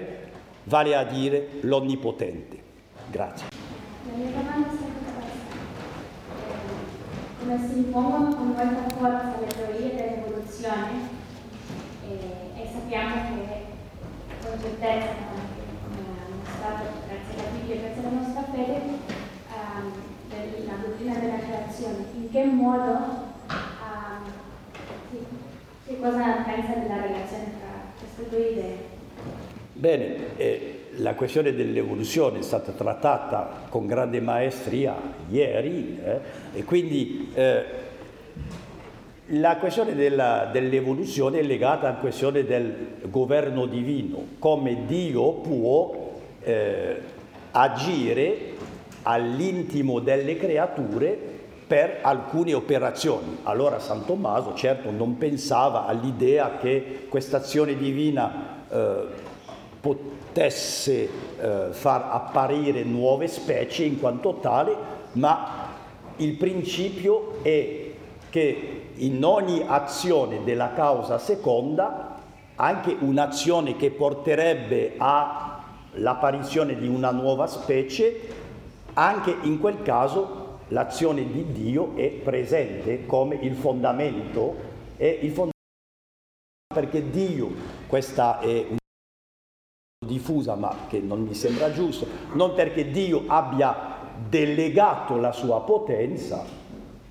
vale 0.63 0.95
a 0.95 1.03
dire 1.03 1.59
l'Onnipotente. 1.63 2.57
Grazie. 3.11 3.49
La 4.05 4.17
mia 4.17 4.31
domanda 4.31 4.69
è 4.69 4.75
stata 4.77 4.95
come 7.41 7.69
si 7.69 7.79
impongono 7.79 8.35
con 8.37 8.47
molta 8.47 8.89
forza 8.97 9.35
le 9.41 9.47
teorie 9.47 9.96
dell'evoluzione 10.67 11.09
e, 12.09 12.63
e 12.63 12.69
sappiamo 12.73 13.15
che 13.15 13.65
con 14.43 14.59
certezza, 14.61 15.13
come 15.83 16.03
hanno 16.19 16.43
mostrato 16.43 16.85
grazie 17.07 17.35
alla 17.35 17.51
Bibbia 17.51 17.75
e 17.75 17.79
grazie 17.79 18.01
alla 18.01 18.19
nostra 18.19 18.43
fede, 18.53 18.81
um, 19.51 19.93
della 20.29 20.75
dottrina 20.83 21.19
della 21.19 21.39
creazione. 21.39 22.05
In 22.15 22.31
che 22.31 22.45
modo, 22.45 22.91
um, 23.49 24.25
sì, 25.11 25.19
che 25.87 26.01
cosa 26.01 26.43
pensa 26.45 26.75
della 26.75 27.01
relazione 27.01 27.45
tra 27.59 27.93
queste 27.99 28.29
due 28.29 28.49
idee? 28.51 28.95
Bene, 29.73 30.37
eh, 30.37 30.89
la 30.97 31.15
questione 31.15 31.53
dell'evoluzione 31.53 32.39
è 32.39 32.43
stata 32.43 32.73
trattata 32.73 33.67
con 33.69 33.87
grande 33.87 34.21
maestria 34.21 34.95
ieri 35.29 36.01
eh, 36.03 36.21
e 36.55 36.65
quindi 36.65 37.31
eh, 37.35 37.86
la 39.31 39.57
questione 39.57 39.95
della, 39.95 40.49
dell'evoluzione 40.53 41.41
è 41.41 41.43
legata 41.43 41.89
alla 41.89 41.97
questione 41.97 42.45
del 42.45 42.75
governo 43.09 43.67
divino, 43.67 44.25
come 44.39 44.87
Dio 44.87 45.33
può 45.33 46.13
eh, 46.43 47.01
agire 47.51 48.55
all'intimo 49.03 49.99
delle 49.99 50.37
creature 50.37 51.35
per 51.67 51.99
alcune 52.03 52.55
operazioni. 52.55 53.39
Allora 53.43 53.81
San 53.81 54.05
Tommaso 54.05 54.55
certo 54.55 54.91
non 54.91 55.19
pensava 55.19 55.87
all'idea 55.87 56.59
che 56.59 57.07
questa 57.09 57.39
azione 57.39 57.77
divina 57.77 58.65
eh, 58.71 59.05
potesse 59.81 61.09
eh, 61.41 61.67
far 61.71 62.09
apparire 62.13 62.85
nuove 62.85 63.27
specie 63.27 63.83
in 63.83 63.99
quanto 63.99 64.39
tale, 64.41 64.77
ma 65.13 65.75
il 66.19 66.35
principio 66.35 67.39
è 67.43 67.91
che 68.31 68.86
in 68.97 69.25
ogni 69.25 69.65
azione 69.67 70.45
della 70.45 70.73
causa 70.73 71.19
seconda, 71.19 72.15
anche 72.57 72.97
un'azione 72.99 73.77
che 73.77 73.91
porterebbe 73.91 74.95
a 74.97 75.47
l'apparizione 75.99 76.77
di 76.79 76.89
una 76.89 77.11
nuova 77.11 77.47
specie, 77.47 78.45
anche 78.95 79.35
in 79.43 79.61
quel 79.61 79.83
caso 79.83 80.59
l'azione 80.69 81.31
di 81.31 81.53
Dio 81.53 81.97
è 81.97 82.09
presente 82.09 83.07
come 83.07 83.37
il 83.37 83.55
fondamento, 83.55 84.55
è 84.97 85.05
il 85.05 85.31
fondamento 85.31 85.55
perché 86.75 87.11
Dio, 87.11 87.51
questa 87.87 88.41
è 88.41 88.67
una 88.69 88.77
diffusa 90.07 90.55
ma 90.55 90.75
che 90.89 90.99
non 90.99 91.23
mi 91.23 91.35
sembra 91.35 91.73
giusto, 91.73 92.07
non 92.33 92.55
perché 92.55 92.91
Dio 92.91 93.25
abbia 93.27 93.95
delegato 94.29 95.17
la 95.17 95.33
sua 95.33 95.63
potenza 95.63 96.45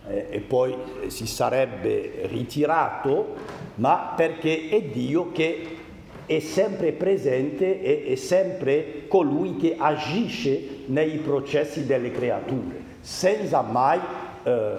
eh, 0.07 0.27
e 0.29 0.39
poi 0.39 0.75
si 1.07 1.27
sarebbe 1.27 2.27
ritirato, 2.27 3.35
ma 3.75 4.13
perché 4.15 4.69
è 4.69 4.81
Dio 4.81 5.31
che 5.31 5.77
è 6.25 6.39
sempre 6.39 6.91
presente 6.91 7.81
e 7.81 8.11
è 8.13 8.15
sempre 8.15 9.07
colui 9.07 9.57
che 9.57 9.75
agisce 9.77 10.83
nei 10.87 11.17
processi 11.17 11.85
delle 11.85 12.11
creature, 12.11 12.83
senza 12.99 13.61
mai 13.61 13.99
eh, 14.43 14.75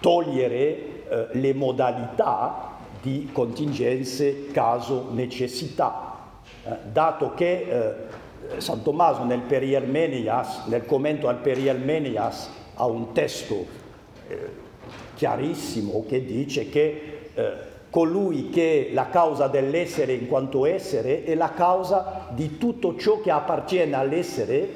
togliere 0.00 0.58
eh, 0.58 1.26
le 1.32 1.54
modalità 1.54 2.78
di 3.00 3.30
contingenze, 3.32 4.46
caso, 4.52 5.08
necessità, 5.12 6.18
eh, 6.64 6.70
dato 6.90 7.34
che 7.34 7.66
eh, 8.56 8.60
San 8.60 8.82
Tommaso 8.82 9.24
nel 9.24 9.40
Perielmenias, 9.40 10.66
nel 10.66 10.84
commento 10.86 11.28
al 11.28 11.36
Perielmenias, 11.36 12.50
ha 12.74 12.86
un 12.86 13.12
testo 13.12 13.66
eh, 14.28 14.59
chiarissimo 15.20 16.06
che 16.08 16.24
dice 16.24 16.70
che 16.70 17.28
eh, 17.34 17.52
colui 17.90 18.48
che 18.48 18.88
è 18.88 18.94
la 18.94 19.10
causa 19.10 19.48
dell'essere 19.48 20.14
in 20.14 20.26
quanto 20.28 20.64
essere 20.64 21.24
è 21.24 21.34
la 21.34 21.52
causa 21.52 22.28
di 22.30 22.56
tutto 22.56 22.96
ciò 22.96 23.20
che 23.20 23.30
appartiene 23.30 23.94
all'essere, 23.94 24.66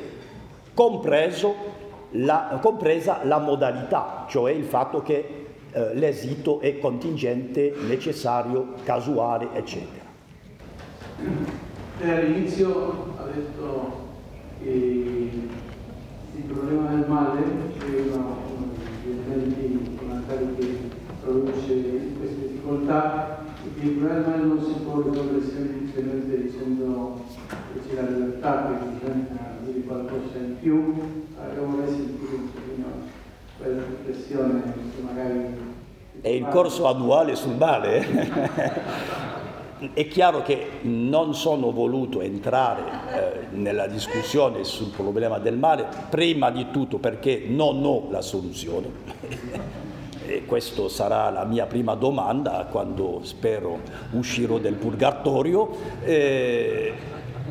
la, 2.11 2.59
compresa 2.61 3.21
la 3.23 3.39
modalità, 3.39 4.27
cioè 4.29 4.53
il 4.53 4.65
fatto 4.65 5.01
che 5.01 5.47
eh, 5.73 5.95
l'esito 5.95 6.61
è 6.61 6.79
contingente, 6.79 7.73
necessario, 7.89 8.75
casuale, 8.85 9.49
eccetera. 9.55 10.05
All'inizio 12.03 13.15
ha 13.17 13.25
detto 13.35 13.93
che 14.63 14.69
il 14.69 16.43
problema 16.47 16.91
del 16.91 17.09
male 17.09 17.41
è 17.41 18.13
uno, 18.13 18.37
degli 19.03 19.33
elementi 19.33 19.94
fondamentali 20.25 20.57
che 20.57 20.79
produce 21.22 22.12
queste 22.18 22.49
difficoltà 22.49 23.45
e 23.64 23.81
che 23.81 23.87
il 23.87 23.93
problema 23.93 24.37
non 24.37 24.62
si 24.62 24.72
può 24.81 25.03
risolvere 25.03 25.45
semplicemente 25.45 26.43
dicendo 26.43 27.22
che 27.72 27.81
c'è 27.89 27.95
la 27.95 28.09
libertà, 28.09 28.66
che 28.66 28.87
bisogna 28.87 29.57
dire 29.64 29.81
qualcosa 29.81 30.39
in 30.39 30.57
più. 30.61 30.95
Allora, 31.39 31.66
vorrei 31.66 31.95
sentire 31.95 32.35
un 32.35 32.53
pochino 32.53 32.87
quella 33.59 33.83
riflessione 33.83 34.62
che 34.62 35.03
magari... 35.03 35.72
È 36.20 36.29
il 36.29 36.47
corso 36.49 36.87
annuale 36.87 37.35
sul 37.35 37.57
male. 37.57 37.99
Eh? 37.99 39.03
È 39.93 40.07
chiaro 40.07 40.43
che 40.43 40.66
non 40.83 41.35
sono 41.35 41.70
voluto 41.70 42.22
entrare 42.22 42.83
eh, 42.83 43.57
nella 43.57 43.87
discussione 43.87 44.64
sul 44.64 44.89
problema 44.89 45.39
del 45.39 45.59
male, 45.59 45.87
prima 46.09 46.51
di 46.51 46.68
tutto 46.70 46.97
perché 46.99 47.45
non 47.47 47.85
ho 47.85 48.07
la 48.11 48.22
soluzione. 48.22 49.84
E 50.27 50.45
questa 50.45 50.89
sarà 50.89 51.31
la 51.31 51.45
mia 51.45 51.66
prima 51.66 51.95
domanda 51.95 52.66
quando 52.70 53.20
spero 53.22 53.81
uscirò 54.12 54.59
del 54.59 54.75
purgatorio. 54.75 55.68
Eh, 56.03 56.93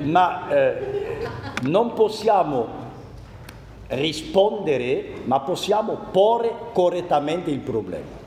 ma 0.01 0.49
eh, 0.49 1.27
non 1.63 1.93
possiamo 1.93 2.81
rispondere, 3.87 5.21
ma 5.25 5.39
possiamo 5.41 5.97
porre 6.11 6.51
correttamente 6.73 7.51
il 7.51 7.59
problema. 7.59 8.21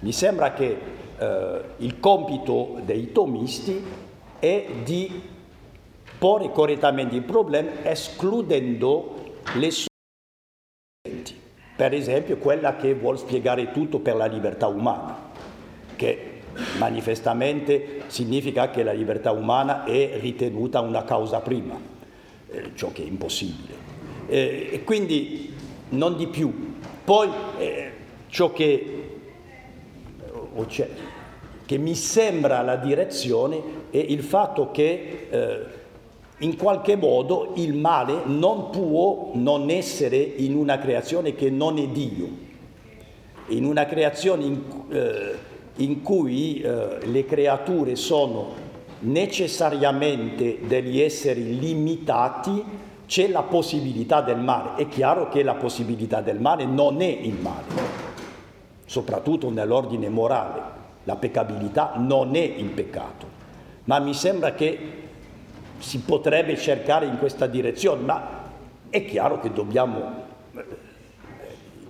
Mi 0.00 0.12
sembra 0.12 0.52
che 0.52 0.78
eh, 1.18 1.60
il 1.78 2.00
compito 2.00 2.78
dei 2.84 3.12
tomisti 3.12 3.82
è 4.38 4.66
di 4.82 5.32
porre 6.18 6.50
correttamente 6.50 7.14
il 7.14 7.22
problema 7.22 7.70
escludendo 7.82 9.14
le. 9.54 9.70
Per 11.76 11.92
esempio 11.92 12.36
quella 12.36 12.76
che 12.76 12.94
vuole 12.94 13.18
spiegare 13.18 13.72
tutto 13.72 13.98
per 13.98 14.14
la 14.14 14.26
libertà 14.26 14.68
umana, 14.68 15.30
che 15.96 16.30
manifestamente 16.78 18.02
significa 18.06 18.70
che 18.70 18.82
la 18.82 18.92
libertà 18.92 19.32
umana 19.32 19.84
è 19.84 20.18
ritenuta 20.20 20.80
una 20.80 21.04
causa 21.04 21.40
prima, 21.40 21.76
eh, 22.50 22.70
ciò 22.74 22.92
che 22.92 23.02
è 23.02 23.06
impossibile. 23.06 23.74
Eh, 24.28 24.68
e 24.72 24.84
quindi 24.84 25.52
non 25.90 26.16
di 26.16 26.28
più. 26.28 26.74
Poi 27.04 27.28
eh, 27.58 27.90
ciò 28.28 28.52
che 28.52 29.02
che 31.66 31.78
mi 31.78 31.94
sembra 31.94 32.62
la 32.62 32.76
direzione 32.76 33.60
è 33.90 33.96
il 33.96 34.22
fatto 34.22 34.70
che 34.70 35.26
eh, 35.30 35.58
in 36.38 36.56
qualche 36.56 36.96
modo 36.96 37.52
il 37.56 37.74
male 37.74 38.22
non 38.24 38.70
può 38.70 39.30
non 39.34 39.70
essere 39.70 40.16
in 40.16 40.56
una 40.56 40.78
creazione 40.78 41.34
che 41.34 41.50
non 41.50 41.78
è 41.78 41.86
Dio, 41.88 42.28
in 43.48 43.64
una 43.64 43.86
creazione 43.86 44.44
in, 44.44 44.60
eh, 44.90 45.34
in 45.76 46.02
cui 46.02 46.60
eh, 46.60 47.06
le 47.06 47.24
creature 47.24 47.96
sono 47.96 48.62
necessariamente 49.00 50.60
degli 50.66 51.00
esseri 51.00 51.58
limitati, 51.58 52.64
c'è 53.06 53.28
la 53.28 53.42
possibilità 53.42 54.22
del 54.22 54.38
male. 54.38 54.82
È 54.82 54.88
chiaro 54.88 55.28
che 55.28 55.42
la 55.42 55.54
possibilità 55.54 56.22
del 56.22 56.40
male 56.40 56.64
non 56.64 57.02
è 57.02 57.06
il 57.06 57.34
male 57.34 58.12
soprattutto 58.86 59.50
nell'ordine 59.50 60.08
morale. 60.08 60.82
La 61.04 61.16
peccabilità 61.16 61.94
non 61.96 62.34
è 62.34 62.40
il 62.42 62.70
peccato, 62.70 63.26
ma 63.84 63.98
mi 63.98 64.14
sembra 64.14 64.54
che 64.54 65.03
si 65.84 65.98
potrebbe 65.98 66.56
cercare 66.56 67.04
in 67.04 67.18
questa 67.18 67.46
direzione, 67.46 68.02
ma 68.02 68.42
è 68.88 69.04
chiaro 69.04 69.38
che 69.38 69.52
dobbiamo, 69.52 70.24
eh, 70.56 70.64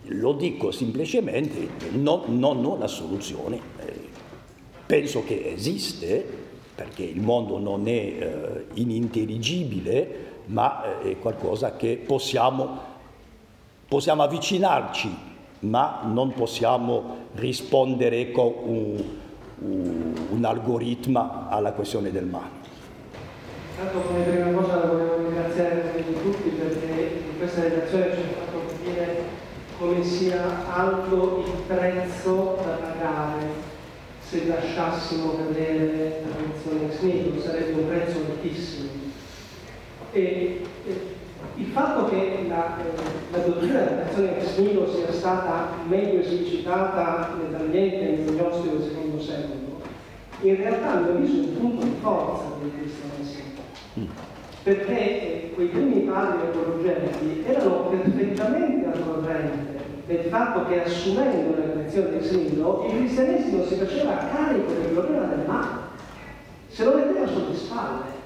lo 0.07 0.33
dico 0.33 0.73
semplicemente, 0.73 1.69
non, 1.93 2.23
non 2.39 2.65
ho 2.65 2.77
la 2.77 2.89
soluzione. 2.89 3.61
Eh, 3.79 4.09
penso 4.85 5.23
che 5.25 5.53
esiste, 5.53 6.27
perché 6.75 7.05
il 7.05 7.21
mondo 7.21 7.59
non 7.59 7.87
è 7.87 7.91
eh, 7.91 8.67
inintelligibile, 8.75 10.33
ma 10.47 11.01
è 11.01 11.17
qualcosa 11.19 11.77
che 11.77 11.97
possiamo, 12.05 12.79
possiamo 13.87 14.23
avvicinarci 14.25 15.33
ma 15.61 16.01
non 16.05 16.35
possiamo 16.35 17.17
rispondere 17.37 18.31
con 18.33 18.53
un, 18.65 19.03
un, 19.61 20.15
un 20.31 20.45
algoritmo 20.45 21.47
alla 21.49 21.73
questione 21.73 22.11
del 22.11 22.27
male. 22.27 22.64
Tanto 23.77 23.99
come 24.07 24.23
prima 24.23 24.51
cosa 24.53 24.87
volevo 24.87 25.17
ringraziare 25.17 26.05
tutti 26.23 26.49
perché 26.51 27.23
in 27.29 27.39
questa 27.39 27.63
relazione 27.63 28.15
ci 28.15 28.21
ha 28.21 28.45
fatto 28.45 28.67
capire 28.69 29.23
come 29.79 30.05
sia 30.05 30.73
alto 30.73 31.45
il 31.45 31.63
prezzo 31.67 32.57
da 32.65 32.73
pagare 32.87 33.73
se 34.21 34.47
lasciassimo 34.47 35.37
cadere 35.37 36.23
la 36.25 36.35
pensione 36.35 36.87
ex 36.87 37.45
sarebbe 37.45 37.81
un 37.81 37.89
prezzo 37.89 38.19
altissimo. 38.19 38.89
E, 40.13 40.61
e 40.87 41.01
il 41.57 41.67
fatto 41.67 42.09
che 42.09 42.47
la, 42.49 42.79
eh, 42.79 43.33
la 43.33 43.39
dottrina 43.39 43.81
della 43.81 44.03
creazione 44.03 44.39
ex 44.39 44.57
nihilo 44.59 44.93
sia 44.93 45.13
stata 45.13 45.69
meglio 45.87 46.21
esercitata 46.21 47.37
nell'ambiente 47.41 48.23
nell'Ostico 48.23 48.77
del 48.77 48.89
secondo 48.89 49.21
secolo, 49.21 49.83
in 50.41 50.57
realtà 50.57 50.93
a 50.93 51.01
mio 51.01 51.11
avviso 51.11 51.35
è 51.35 51.47
un 51.47 51.59
punto 51.59 51.85
di 51.85 51.95
forza 52.01 52.45
del 52.61 52.73
cristianesimo. 52.77 53.43
Mm. 53.51 53.54
Perché 54.63 55.53
quei 55.55 55.69
primi 55.69 56.01
padri 56.01 56.49
apologeti 56.49 57.45
erano 57.47 57.89
perfettamente 57.91 58.87
al 58.87 59.05
corrente 59.05 59.75
del 60.07 60.25
fatto 60.25 60.67
che 60.67 60.83
assumendo 60.83 61.57
la 61.57 61.71
creazione 61.73 62.17
ex 62.17 62.31
nihilo 62.33 62.85
il 62.87 62.97
cristianesimo 62.99 63.65
si 63.65 63.75
faceva 63.77 64.17
carico 64.17 64.73
del 64.73 64.93
problema 64.93 65.27
del 65.27 65.47
male, 65.47 65.69
se 66.69 66.85
lo 66.85 66.95
metteva 66.95 67.27
sulle 67.27 67.55
spalle. 67.55 68.23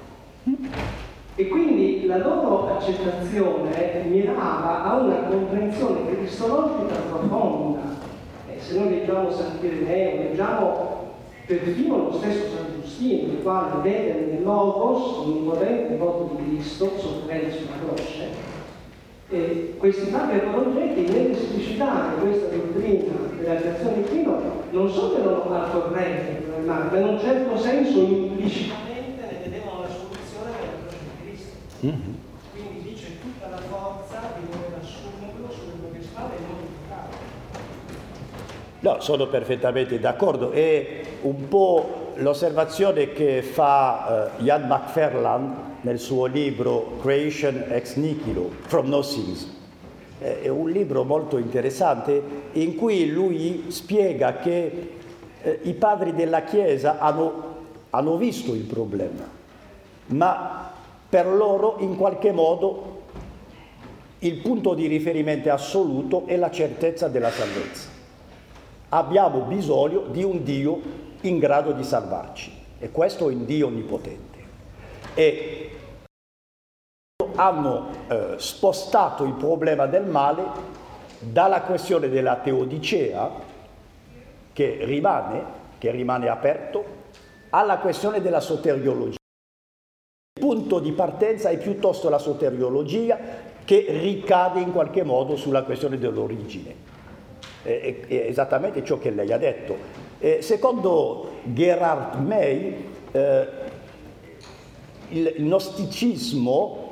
E 1.35 1.47
quindi 1.47 2.05
la 2.05 2.17
loro 2.17 2.75
accettazione 2.75 4.03
mirava 4.09 4.83
a 4.83 4.95
una 4.97 5.23
comprensione 5.23 6.13
cristologica 6.13 6.95
profonda. 7.09 7.79
Eh, 8.49 8.59
se 8.59 8.77
noi 8.77 8.89
leggiamo 8.89 9.31
San 9.31 9.59
Pireneo, 9.59 10.23
leggiamo 10.23 10.97
perfino 11.45 11.97
lo 11.97 12.13
stesso 12.13 12.45
San 12.49 12.78
Giustino, 12.99 13.31
il 13.31 13.41
quale 13.41 13.81
vede 13.81 14.25
nel 14.25 14.43
Logos 14.43 15.25
un 15.25 15.37
imponente 15.37 15.95
voto 15.95 16.35
di 16.35 16.43
Cristo 16.43 16.91
soffrendo 16.97 17.55
sulla 17.55 17.93
croce, 17.93 18.27
e 19.29 19.75
questi 19.77 20.11
padri 20.11 20.39
apologeti 20.39 21.01
nell'esplicitare 21.01 22.17
questa 22.19 22.47
dottrina 22.47 23.13
della 23.39 23.55
creazione 23.55 24.03
di 24.03 24.09
Dio 24.09 24.41
non 24.71 24.89
solo 24.89 25.17
erano 25.17 25.53
al 25.53 25.71
corrente 25.71 26.47
ma 26.65 26.89
in 26.93 27.03
un 27.03 27.19
certo 27.19 27.57
senso 27.57 27.99
implicitamente 27.99 28.87
Mm-hmm. 31.81 32.13
Quindi 32.51 32.89
dice 32.89 33.21
tutta 33.21 33.47
la 33.47 33.55
forza 33.55 34.33
di 34.37 34.45
voler 34.51 34.79
assumerlo 34.81 35.49
sulle 35.49 35.71
proprie 35.79 36.03
spalle 36.03 36.35
e 36.35 36.39
non 36.41 36.57
toccarlo. 36.75 37.15
No, 38.81 38.99
sono 38.99 39.27
perfettamente 39.27 39.97
d'accordo. 39.97 40.51
È 40.51 41.01
un 41.21 41.47
po' 41.47 42.08
l'osservazione 42.19 43.11
che 43.13 43.41
fa 43.41 44.31
uh, 44.37 44.43
Ian 44.43 44.67
McFarland 44.67 45.55
nel 45.81 45.99
suo 45.99 46.25
libro 46.25 46.97
Creation 47.01 47.65
ex 47.69 47.95
nihilo, 47.95 48.49
From 48.61 48.87
No 48.87 49.01
Things. 49.01 49.57
È 50.19 50.49
un 50.49 50.69
libro 50.69 51.05
molto 51.05 51.37
interessante 51.37 52.21
in 52.53 52.75
cui 52.75 53.09
lui 53.09 53.65
spiega 53.69 54.35
che 54.35 54.89
eh, 55.41 55.59
i 55.63 55.73
padri 55.73 56.13
della 56.13 56.43
Chiesa 56.43 56.99
hanno, 56.99 57.55
hanno 57.91 58.17
visto 58.17 58.53
il 58.53 58.63
problema, 58.63 59.23
ma 60.07 60.71
per 61.07 61.25
loro 61.25 61.77
in 61.79 61.95
qualche 61.95 62.33
modo 62.33 62.97
il 64.19 64.35
punto 64.41 64.73
di 64.73 64.87
riferimento 64.87 65.49
assoluto 65.53 66.23
è 66.25 66.35
la 66.35 66.51
certezza 66.51 67.07
della 67.07 67.31
salvezza. 67.31 67.87
Abbiamo 68.89 69.39
bisogno 69.41 70.01
di 70.11 70.23
un 70.23 70.43
Dio 70.43 70.81
in 71.21 71.37
grado 71.37 71.71
di 71.71 71.83
salvarci 71.83 72.51
e 72.79 72.91
questo 72.91 73.29
è 73.29 73.33
un 73.33 73.45
Dio 73.45 73.67
onnipotente. 73.67 74.37
E 75.13 75.71
hanno 77.35 77.89
eh, 78.07 78.33
spostato 78.37 79.23
il 79.25 79.33
problema 79.33 79.85
del 79.85 80.05
male 80.05 80.77
dalla 81.19 81.61
questione 81.61 82.09
della 82.09 82.37
teodicea, 82.37 83.29
che 84.53 84.79
rimane, 84.81 85.43
che 85.77 85.91
rimane 85.91 86.29
aperto, 86.29 86.97
alla 87.49 87.77
questione 87.79 88.21
della 88.21 88.39
soteriologia 88.39 89.17
punto 90.39 90.79
di 90.79 90.93
partenza 90.93 91.49
è 91.49 91.57
piuttosto 91.57 92.09
la 92.09 92.17
soteriologia 92.17 93.19
che 93.65 93.85
ricade 93.89 94.61
in 94.61 94.71
qualche 94.71 95.03
modo 95.03 95.35
sulla 95.35 95.63
questione 95.63 95.99
dell'origine. 95.99 96.73
È, 97.61 97.99
è 98.07 98.15
esattamente 98.15 98.83
ciò 98.83 98.97
che 98.97 99.11
lei 99.11 99.31
ha 99.31 99.37
detto. 99.37 100.07
Eh, 100.21 100.41
secondo 100.41 101.29
Gerhard 101.43 102.21
May, 102.21 102.85
eh, 103.11 103.47
il, 105.09 105.35
gnosticismo 105.37 106.87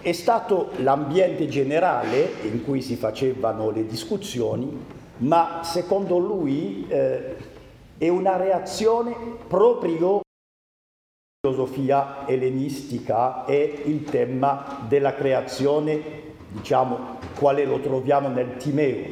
è 0.00 0.12
stato 0.12 0.70
l'ambiente 0.76 1.46
generale 1.46 2.26
in 2.42 2.64
cui 2.64 2.80
si 2.80 2.96
facevano 2.96 3.70
le 3.70 3.86
discussioni, 3.86 4.82
ma 5.18 5.60
secondo 5.62 6.16
lui 6.16 6.86
eh, 6.88 7.36
è 7.98 8.08
una 8.08 8.36
reazione 8.36 9.14
proprio 9.46 10.22
filosofia 11.44 12.26
ellenistica 12.26 13.44
è 13.44 13.82
il 13.84 14.04
tema 14.04 14.86
della 14.88 15.12
creazione, 15.12 16.00
diciamo, 16.48 17.18
quale 17.38 17.66
lo 17.66 17.78
troviamo 17.80 18.28
nel 18.28 18.56
Timeo, 18.56 19.04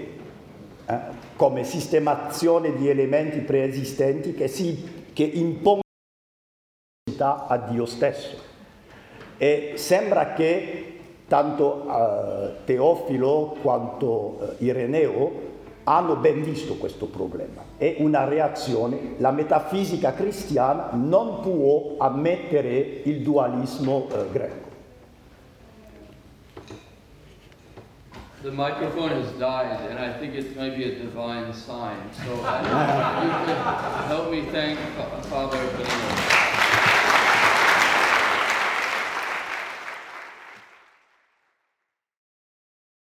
eh, 0.86 1.21
come 1.36 1.64
sistemazione 1.64 2.74
di 2.74 2.88
elementi 2.88 3.38
preesistenti 3.40 4.34
che, 4.34 4.48
si, 4.48 5.06
che 5.12 5.24
impongono 5.24 5.80
a 7.18 7.56
Dio 7.68 7.86
stesso. 7.86 8.36
E 9.36 9.72
sembra 9.76 10.32
che 10.34 10.98
tanto 11.26 11.86
eh, 11.88 12.50
Teofilo 12.64 13.56
quanto 13.62 14.56
eh, 14.58 14.64
Ireneo 14.64 15.50
hanno 15.84 16.16
ben 16.16 16.42
visto 16.42 16.76
questo 16.76 17.06
problema. 17.06 17.64
È 17.76 17.96
una 17.98 18.24
reazione, 18.24 19.14
la 19.18 19.30
metafisica 19.30 20.12
cristiana 20.12 20.90
non 20.92 21.40
può 21.40 21.96
ammettere 21.98 23.00
il 23.04 23.22
dualismo 23.22 24.06
eh, 24.10 24.30
greco. 24.30 24.61
The 28.42 28.50
microphone 28.50 29.10
has 29.10 29.30
died, 29.34 29.88
and 29.88 30.00
I 30.00 30.18
think 30.18 30.34
it 30.34 30.56
might 30.56 30.76
be 30.76 30.82
a 30.82 30.98
divine 30.98 31.54
sign. 31.54 32.12
So 32.12 32.40
I 32.40 32.58
uh, 32.58 33.22
if 33.22 33.48
you 33.48 33.54
could 33.54 34.06
help 34.08 34.32
me 34.32 34.42
thank 34.50 34.80
Father 35.26 35.64
Benito. 35.76 36.61